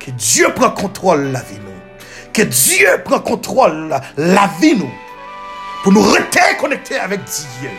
Que 0.00 0.10
Dieu 0.10 0.52
prend 0.54 0.70
contrôle 0.70 1.30
la 1.32 1.40
vie 1.40 1.60
que 2.32 2.42
Dieu 2.42 3.02
prend 3.04 3.20
contrôle 3.20 3.94
la 4.16 4.50
vie 4.60 4.76
nous. 4.76 4.90
Pour 5.82 5.92
nous 5.92 6.02
rester 6.02 6.40
connectés 6.58 6.98
avec 6.98 7.20
Dieu. 7.24 7.70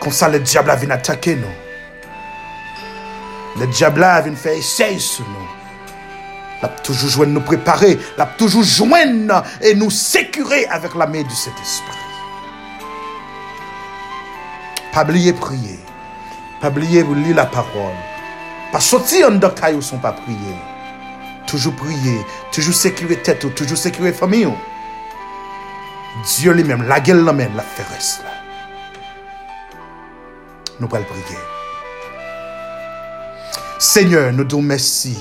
Comme 0.00 0.12
ça, 0.12 0.28
le 0.28 0.40
diable 0.40 0.74
vient 0.80 0.90
attaquer 0.90 1.36
nous. 1.36 3.60
Le 3.60 3.66
diable 3.66 4.06
vient 4.24 4.34
faire 4.34 4.52
essayer 4.52 4.98
sur 4.98 5.28
nous. 5.28 5.48
Il 6.62 6.66
a 6.66 6.68
toujours 6.68 7.10
joué 7.10 7.26
nous 7.26 7.40
préparer. 7.40 7.98
Il 8.16 8.20
a 8.20 8.26
toujours 8.26 8.62
joué 8.62 9.00
et 9.62 9.74
nous 9.74 9.90
sécurer 9.90 10.66
avec 10.66 10.94
la 10.94 11.06
main 11.06 11.22
de 11.22 11.30
cet 11.30 11.58
esprit. 11.60 11.96
Pas 14.92 15.02
oublier 15.02 15.32
prier. 15.32 15.78
Pas 16.60 16.68
oublier 16.68 17.02
lire 17.02 17.36
la 17.36 17.46
parole. 17.46 17.94
Pas 18.72 18.80
sortir 18.80 19.28
en 19.28 19.32
de 19.32 19.46
caillou 19.48 19.82
sont 19.82 19.98
pas 19.98 20.12
prier. 20.12 20.56
Toujours 21.46 21.74
prier, 21.74 22.24
toujours 22.52 22.74
sécuriser 22.74 23.20
tête, 23.20 23.54
toujours 23.54 23.76
sécuriser 23.76 24.12
famille. 24.12 24.48
Dieu 26.36 26.52
lui-même, 26.52 26.86
la 26.86 27.00
gueule 27.00 27.24
lui-même, 27.24 27.56
la 27.56 27.62
feresse 27.62 28.20
là. 28.24 28.30
Nous 30.78 30.88
allons 30.92 31.04
prier. 31.04 31.38
Seigneur, 33.78 34.32
nous 34.32 34.44
disons 34.44 34.62
merci. 34.62 35.18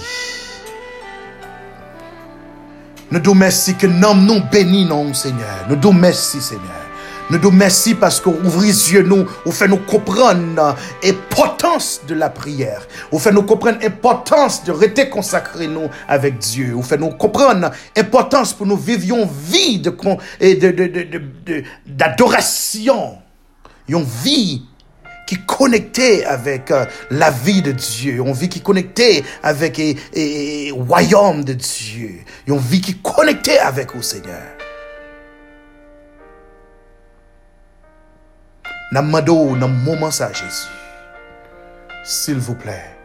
Nous 3.10 3.20
disons 3.20 3.36
merci 3.36 3.76
que 3.76 3.88
nous 3.88 4.14
nous 4.14 4.42
bénissons, 4.52 5.14
Seigneur. 5.14 5.66
Nous 5.68 5.76
disons 5.76 5.94
merci, 5.94 6.42
Seigneur. 6.42 6.88
Nous 7.30 7.38
nous 7.38 7.52
merci 7.52 7.94
parce 7.94 8.20
que 8.20 8.30
vous 8.30 8.62
les 8.62 8.94
yeux 8.94 9.04
nous, 9.04 9.24
vous 9.46 9.52
fait 9.52 9.68
nous 9.68 9.78
comprendre 9.78 10.76
l'importance 11.04 12.02
de 12.08 12.15
la 12.15 12.30
prière. 12.30 12.88
Vous 13.12 13.20
fait 13.20 13.32
nous 13.32 13.44
comprendre 13.44 13.78
l'importance 13.82 14.63
de 14.63 14.72
rester 14.72 15.10
consacré 15.10 15.68
nous 15.68 15.89
avec 16.08 16.39
Dieu. 16.39 16.72
Vous 16.74 16.82
fait 16.82 16.98
nous 16.98 17.12
comprendre 17.12 17.70
l'importance 17.96 18.54
pour 18.54 18.65
nous 18.65 18.78
vivions 18.78 19.30
vie 19.44 19.80
de, 19.80 19.94
d'adoration. 21.86 23.20
Une 23.88 24.04
vie 24.04 24.63
qui 25.28 25.36
est 25.36 25.46
connectée 25.46 26.26
avec 26.26 26.72
euh, 26.72 26.86
la 27.12 27.30
vie 27.30 27.62
de 27.62 27.72
Dieu, 27.72 28.15
une 28.26 28.34
vie 28.34 28.50
qui 28.50 28.60
est 28.60 28.63
connectée 28.63 29.24
avec 29.44 29.78
le 29.78 30.72
royaume 30.72 31.44
de 31.44 31.54
Dieu, 31.54 32.22
une 32.48 32.58
vie 32.58 32.82
qui 32.82 32.92
est 32.92 33.02
connectée 33.04 33.60
avec 33.60 33.94
le 33.94 34.02
Seigneur. 34.02 34.59
N'a 38.91 39.02
moment 39.67 40.12
ça, 40.12 40.32
Jésus. 40.34 40.67
S'il 42.04 42.38
vous 42.38 42.56
plaît. 42.56 42.95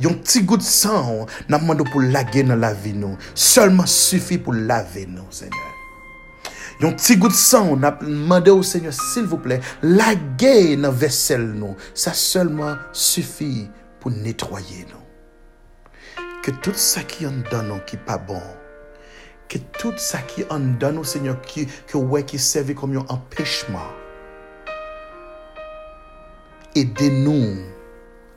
Yon 0.00 0.14
petit 0.14 0.42
goût 0.42 0.56
de 0.56 0.62
sang, 0.62 1.26
pour 1.84 2.00
laguer 2.00 2.42
dans 2.42 2.56
la 2.56 2.72
vie. 2.72 2.94
Seulement 3.34 3.86
suffit 3.86 4.38
pour 4.38 4.54
laver 4.54 5.06
nous, 5.06 5.30
Seigneur. 5.30 5.60
Yon 6.80 6.92
petit 6.92 7.16
goût 7.16 7.28
de 7.28 7.32
sang, 7.32 7.76
n'a 7.76 7.92
demandé 7.92 8.50
au 8.50 8.62
Seigneur, 8.62 8.92
s'il 8.92 9.24
vous 9.24 9.38
plaît, 9.38 9.60
dans 10.76 10.90
vaisselle. 10.90 11.54
Ça 11.94 12.12
seulement 12.12 12.76
suffit 12.92 13.70
pour 14.00 14.10
nettoyer 14.10 14.86
nous. 14.90 16.22
Que 16.42 16.50
tout 16.50 16.74
ça 16.74 17.02
qui 17.02 17.26
en 17.26 17.32
donne 17.50 17.68
nous 17.68 17.80
qui 17.86 17.96
pas 17.96 18.18
bon, 18.18 18.42
que 19.48 19.58
tout 19.78 19.94
ça 19.96 20.18
qui 20.18 20.44
donne 20.78 20.98
Seigneur, 21.04 21.40
que 21.86 21.96
ouais, 21.96 22.24
qui 22.24 22.38
servait 22.38 22.74
comme 22.74 22.96
un 22.96 23.06
empêchement, 23.08 23.92
aidez-nous 26.74 27.58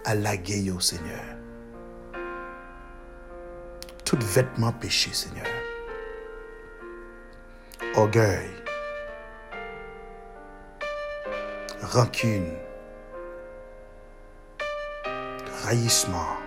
à 0.05 0.15
laguer, 0.15 0.71
au 0.71 0.79
Seigneur. 0.79 1.23
Tout 4.05 4.17
vêtement 4.21 4.71
péché, 4.71 5.11
Seigneur. 5.11 5.45
Orgueil, 7.95 8.49
rancune, 11.81 12.53
raillissement, 15.63 16.37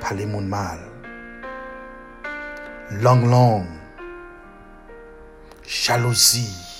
parler 0.00 0.26
mon 0.26 0.42
mal, 0.42 0.78
langue 3.02 3.28
longue, 3.28 3.66
jalousie, 5.66 6.73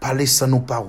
parler 0.00 0.26
sans 0.26 0.46
nous 0.46 0.60
pas 0.60 0.80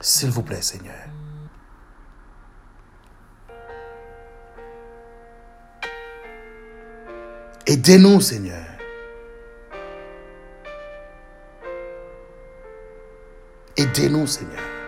S'il 0.00 0.30
vous 0.30 0.42
plaît, 0.42 0.62
Seigneur. 0.62 0.94
Aidez-nous, 7.66 8.20
Seigneur. 8.20 8.64
Aidez-nous, 13.76 14.26
Seigneur. 14.26 14.79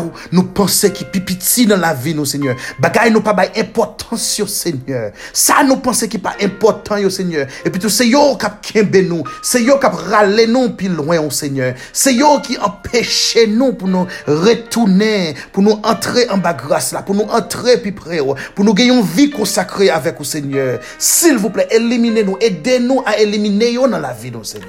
Ça, 0.00 0.06
nous 0.32 0.42
pensons 0.44 0.90
qui 0.90 1.04
pipiti 1.04 1.66
dans 1.66 1.76
la 1.76 1.94
vie, 1.94 2.14
nous, 2.14 2.24
Seigneur. 2.24 2.56
Bagay 2.78 3.10
nous 3.10 3.20
pas 3.20 3.36
importance, 3.56 4.42
Seigneur. 4.46 5.12
Ça, 5.32 5.62
nous 5.66 5.76
pensons 5.76 6.06
qui 6.06 6.18
pas 6.18 6.36
important, 6.40 6.96
yo, 6.96 7.10
Seigneur. 7.10 7.46
Et 7.64 7.70
puis 7.70 7.80
tout, 7.80 7.88
c'est 7.88 8.08
yo 8.08 8.36
qui 8.36 8.72
kembe 8.72 8.96
nous. 8.96 9.24
C'est 9.42 9.62
yo 9.62 9.78
qui 9.78 9.86
râlé 9.86 10.46
nous 10.46 10.70
plus 10.70 10.88
loin, 10.88 11.28
Seigneur. 11.30 11.74
C'est 11.92 12.14
yo 12.14 12.40
qui 12.40 12.56
empêche 12.58 13.36
nous 13.48 13.72
pour 13.72 13.88
nous 13.88 14.06
retourner, 14.26 15.34
pour 15.52 15.62
nous 15.62 15.78
entrer 15.82 16.28
en 16.30 16.38
bas 16.38 16.54
grâce 16.54 16.92
là, 16.92 17.02
pour 17.02 17.14
nous 17.14 17.26
entrer 17.30 17.78
plus 17.78 17.92
près, 17.92 18.18
pour 18.54 18.64
nous 18.64 18.74
gagner 18.74 18.92
une 18.92 19.02
vie 19.02 19.30
consacrée 19.30 19.90
avec 19.90 20.18
vous, 20.18 20.24
Seigneur. 20.24 20.80
S'il 20.98 21.36
vous 21.36 21.50
plaît, 21.50 21.68
éliminez-nous, 21.70 22.36
aidez-nous 22.40 23.02
à 23.04 23.18
éliminer 23.18 23.72
yo 23.72 23.88
dans 23.88 23.98
la 23.98 24.12
vie, 24.12 24.30
nous, 24.30 24.44
Seigneur. 24.44 24.68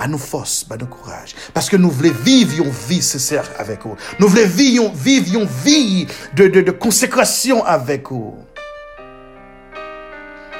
À 0.00 0.08
nos 0.08 0.18
forces, 0.18 0.66
à 0.70 0.76
nos 0.76 0.86
courage. 0.86 1.34
Parce 1.52 1.68
que 1.68 1.76
nous 1.76 1.90
voulons 1.90 2.12
vivre 2.24 2.64
une 2.64 2.70
vie 2.70 3.02
sincère 3.02 3.48
avec 3.58 3.84
vous. 3.84 3.96
Nous 4.18 4.26
voulons 4.26 4.46
vivre, 4.46 4.92
vivre 4.94 5.40
une 5.40 5.46
vie 5.46 6.06
de, 6.34 6.48
de, 6.48 6.62
de 6.62 6.70
consécration 6.70 7.64
avec 7.64 8.10
vous. 8.10 8.36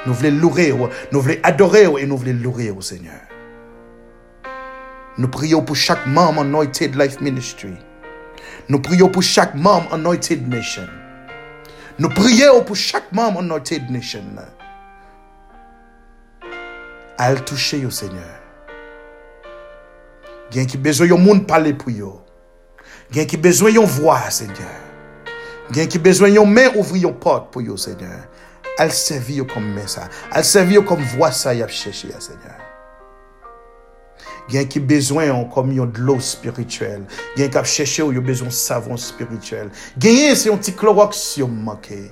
Nous 0.05 0.13
voulons 0.13 0.37
louer, 0.37 0.73
nous 1.11 1.21
voulons 1.21 1.35
adorer 1.43 1.83
et 1.99 2.05
nous 2.05 2.17
voulons 2.17 2.39
louer 2.41 2.69
au 2.71 2.81
Seigneur. 2.81 3.19
Nous 5.17 5.27
prions 5.27 5.61
pour 5.61 5.75
chaque 5.75 6.05
membre 6.07 6.41
Anointed 6.41 6.95
Life 6.95 7.19
Ministry. 7.19 7.73
Nous 8.69 8.79
prions 8.79 9.09
pour 9.09 9.23
chaque 9.23 9.55
membre 9.55 9.93
Anointed 9.93 10.47
Nation. 10.47 10.87
Nous 11.99 12.09
prions 12.09 12.63
pour 12.63 12.75
chaque 12.75 13.11
membre 13.11 13.39
Anointed 13.39 13.89
Nation. 13.89 14.23
À 17.17 17.33
le 17.33 17.39
toucher 17.41 17.85
au 17.85 17.91
Seigneur. 17.91 18.40
Gen 20.51 20.67
ki 20.67 20.79
bezwen 20.83 21.13
yon 21.13 21.21
moun 21.23 21.45
pale 21.47 21.71
pou 21.77 21.93
yo. 21.93 22.17
Gen 23.15 23.27
ki 23.29 23.39
bezwen 23.39 23.77
yon 23.77 23.87
vwa, 23.87 24.17
Seigneur. 24.33 24.79
Gen 25.71 25.87
ki 25.91 25.99
bezwen 26.03 26.35
yon 26.35 26.51
men 26.51 26.75
ouvri 26.75 27.05
yon 27.05 27.15
pot 27.23 27.47
pou 27.53 27.63
yo, 27.63 27.77
Seigneur. 27.79 28.25
Al 28.79 28.91
servi 28.95 29.39
yo 29.39 29.45
kom 29.47 29.63
men 29.75 29.87
sa. 29.91 30.09
Al 30.35 30.43
servi 30.47 30.75
yo 30.75 30.83
kom 30.87 30.99
vwa 31.15 31.31
sa 31.35 31.55
yap 31.55 31.71
chèche 31.71 32.11
ya, 32.11 32.19
Seigneur. 32.23 32.59
Gen 34.51 34.67
ki 34.67 34.81
bezwen 34.83 35.29
yon 35.29 35.45
kom 35.53 35.71
yon 35.75 35.91
dlo 35.95 36.17
spirituel. 36.23 37.05
Gen 37.37 37.51
kap 37.53 37.67
chèche 37.69 38.01
yo 38.03 38.11
yo 38.15 38.23
bezwen 38.25 38.51
savon 38.51 38.99
spirituel. 38.99 39.71
Gen 40.01 40.19
yon 40.19 40.39
se 40.39 40.51
yon 40.51 40.59
ti 40.63 40.75
klorok 40.75 41.15
si 41.15 41.43
yo 41.43 41.47
manke. 41.51 42.09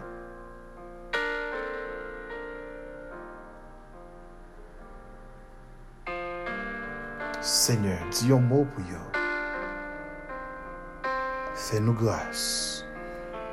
Seigneur, 7.49 7.97
dis 8.11 8.31
un 8.31 8.37
mot 8.37 8.63
pour 8.63 8.83
eux. 8.83 9.19
Fais-nous 11.55 11.93
grâce. 11.93 12.85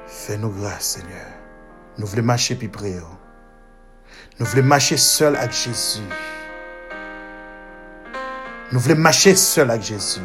Fais-nous 0.07 0.51
grâce, 0.51 0.85
Seigneur. 0.85 1.25
Nous 1.97 2.07
voulons 2.07 2.25
marcher 2.25 2.57
plus 2.57 2.69
près. 2.69 2.97
Nous 4.39 4.45
voulons 4.45 4.65
marcher 4.65 4.99
seul 4.99 5.35
avec 5.35 5.53
Jésus. 5.53 6.03
Nous 8.71 8.79
voulons 8.79 9.01
marcher 9.01 9.35
seul 9.35 9.71
avec 9.71 9.83
Jésus. 9.83 10.21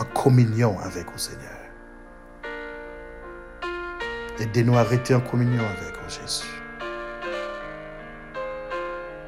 En 0.00 0.04
communion 0.06 0.76
avec 0.80 1.08
vous, 1.08 1.18
Seigneur. 1.18 1.50
Aidez-nous 4.40 4.76
à 4.76 4.80
arrêter 4.80 5.14
en 5.14 5.20
communion 5.20 5.62
avec 5.62 5.94
Jésus. 6.08 6.48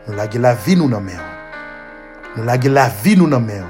Nous 0.09 0.15
la 0.15 0.55
vie, 0.55 0.75
nous 0.75 0.89
nommons. 0.89 1.42
Nous 2.37 2.45
laguer 2.45 2.68
la 2.68 2.88
vie, 2.88 3.16
nous 3.16 3.27
nommons. 3.27 3.66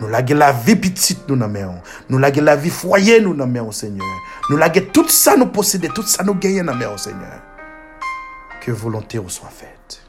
Nous 0.00 0.08
la 0.08 0.52
vie 0.52 0.76
petite, 0.76 1.28
nous 1.28 1.36
nommons. 1.36 1.80
Nous 2.08 2.18
la 2.18 2.56
vie 2.56 2.70
foyer, 2.70 3.20
nous 3.20 3.34
nommons, 3.34 3.72
Seigneur. 3.72 4.06
Nous 4.50 4.56
laguer 4.56 4.86
tout 4.86 5.08
ça, 5.08 5.36
nous 5.36 5.46
posséder, 5.46 5.88
tout 5.88 6.02
ça, 6.02 6.22
nous 6.22 6.34
gagner, 6.34 6.62
nous 6.62 6.72
nommons, 6.72 6.96
Seigneur. 6.96 7.42
Que 8.60 8.70
volonté 8.70 9.18
vous 9.18 9.28
soit 9.28 9.50
faite. 9.50 10.00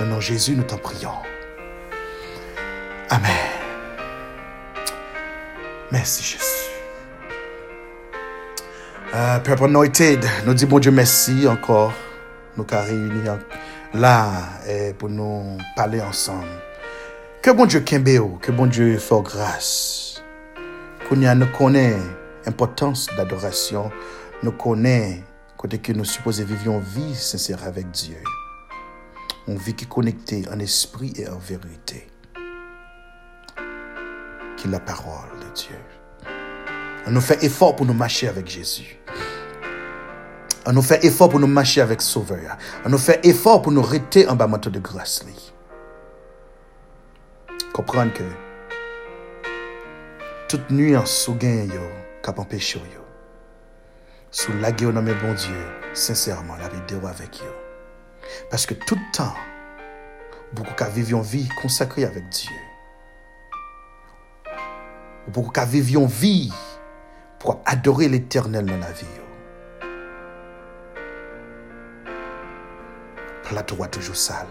Nom 0.00 0.20
Jésus, 0.20 0.56
nous 0.56 0.64
t'en 0.64 0.76
prions. 0.76 1.10
Amen. 3.10 3.30
Merci 5.92 6.22
Jésus. 6.24 6.44
Euh, 9.14 9.38
Père 9.38 9.62
Anointed, 9.62 10.24
nous 10.44 10.54
disons 10.54 10.68
bon 10.68 10.78
Dieu 10.80 10.90
merci 10.90 11.46
encore. 11.46 11.92
Nous 12.56 12.66
sommes 12.68 12.80
réunis 12.80 13.28
là 13.94 14.30
pour 14.98 15.08
nous 15.08 15.58
parler 15.76 16.00
ensemble. 16.00 16.48
Que 17.42 17.50
bon 17.50 17.66
Dieu 17.66 17.80
kembe 17.80 18.40
que 18.40 18.52
bon 18.52 18.66
Dieu 18.66 18.98
fasse 18.98 19.22
grâce. 19.22 20.22
Qu'on 21.08 21.16
nous 21.16 21.46
connaît 21.56 21.96
l'importance 22.44 23.08
d'adoration, 23.16 23.90
nous 24.42 24.52
connaît 24.52 25.22
côté 25.56 25.78
que 25.78 25.92
nous 25.92 26.04
supposons 26.04 26.44
vivre 26.44 26.72
une 26.72 26.80
vie 26.80 27.14
sincère 27.14 27.64
avec 27.64 27.90
Dieu. 27.90 28.16
Une 29.46 29.58
vie 29.58 29.74
qui 29.74 29.84
est 29.84 29.88
connectée 29.88 30.44
en 30.50 30.58
esprit 30.58 31.12
et 31.16 31.28
en 31.28 31.38
vérité. 31.38 32.08
Qui 34.56 34.68
est 34.68 34.70
la 34.70 34.80
parole 34.80 35.38
de 35.40 35.54
Dieu. 35.54 35.76
On 37.06 37.10
nous 37.10 37.20
fait 37.20 37.44
effort 37.44 37.76
pour 37.76 37.84
nous 37.84 37.92
marcher 37.92 38.28
avec 38.28 38.48
Jésus. 38.48 38.98
On 40.66 40.72
nous 40.72 40.82
fait 40.82 41.04
effort 41.04 41.28
pour 41.28 41.40
nous 41.40 41.46
marcher 41.46 41.82
avec 41.82 42.00
Sauveur. 42.00 42.56
On 42.84 42.88
nous 42.88 42.98
fait 42.98 43.24
effort 43.26 43.60
pour 43.60 43.72
nous 43.72 43.82
rester 43.82 44.26
en 44.28 44.34
bas 44.34 44.46
de 44.46 44.80
grâce. 44.80 45.24
Comprendre 47.74 48.12
que 48.12 48.22
toute 50.48 50.70
nuance 50.70 51.10
sous 51.10 51.34
gain 51.34 51.64
yo, 51.64 51.80
cap 52.22 52.38
empêché 52.38 52.78
yo. 52.78 53.02
Sous 54.30 54.52
la 54.60 54.72
gueule 54.72 54.94
dans 54.94 55.02
mes 55.02 55.14
bon 55.14 55.34
Dieu, 55.34 55.66
sincèrement, 55.92 56.56
la 56.56 56.68
vidéo 56.68 57.06
avec 57.06 57.38
yo. 57.40 57.46
Parce 58.50 58.64
que 58.64 58.74
tout 58.74 58.94
le 58.94 59.16
temps, 59.16 59.34
beaucoup 60.52 60.74
qu'à 60.74 60.88
vivre 60.88 61.18
une 61.18 61.24
vie 61.24 61.48
consacrée 61.60 62.04
avec 62.04 62.28
Dieu. 62.30 62.54
Beaucoup 65.28 65.50
qu'à 65.50 65.64
vivre 65.64 66.00
une 66.00 66.06
vie 66.06 66.52
pour 67.38 67.60
adorer 67.66 68.08
l'éternel 68.08 68.64
dans 68.66 68.78
la 68.78 68.92
vie. 68.92 69.23
Plateau 73.44 73.76
toujours 73.90 74.16
sale. 74.16 74.46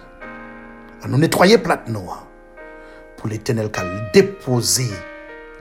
Nous 1.07 1.17
nettoyer 1.17 1.57
plate 1.57 1.89
noire 1.89 2.27
pour 3.17 3.27
l'éternel 3.27 3.69
qu'à 3.69 3.83
déposer 4.13 4.89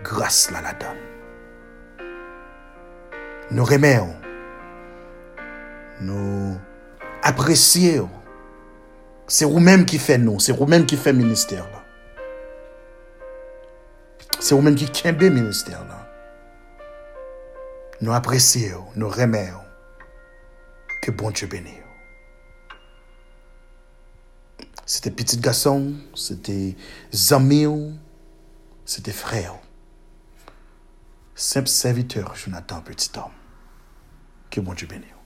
grâce 0.04 0.50
là 0.50 0.60
la 0.60 0.72
donne. 0.72 2.08
Nous 3.50 3.64
remercions, 3.64 4.14
nous 6.00 6.56
apprécions. 7.22 8.08
C'est 9.26 9.44
vous-même 9.44 9.84
qui 9.84 9.98
fait 9.98 10.18
nous, 10.18 10.38
c'est 10.38 10.52
vous-même 10.52 10.86
qui 10.86 10.96
fait 10.96 11.12
ministère. 11.12 11.66
C'est 14.38 14.54
vous-même 14.54 14.74
qui 14.74 14.90
le 15.04 15.28
ministère. 15.30 15.84
Nous 18.00 18.12
apprécions, 18.12 18.84
nous 18.96 19.08
remercions. 19.08 19.58
Que 21.00 21.10
bon 21.10 21.30
Dieu 21.30 21.46
bénisse. 21.46 21.81
C'était 24.94 25.10
petit 25.10 25.38
garçon, 25.38 25.94
c'était 26.14 26.76
amis, 27.30 27.94
c'était 28.84 29.10
frère. 29.10 29.54
Simple 31.34 31.68
serviteur, 31.68 32.36
Jonathan, 32.36 32.82
petit 32.82 33.08
homme. 33.16 33.32
Que 34.50 34.60
bon 34.60 34.74
Dieu 34.74 34.86
bénisse. 34.86 35.21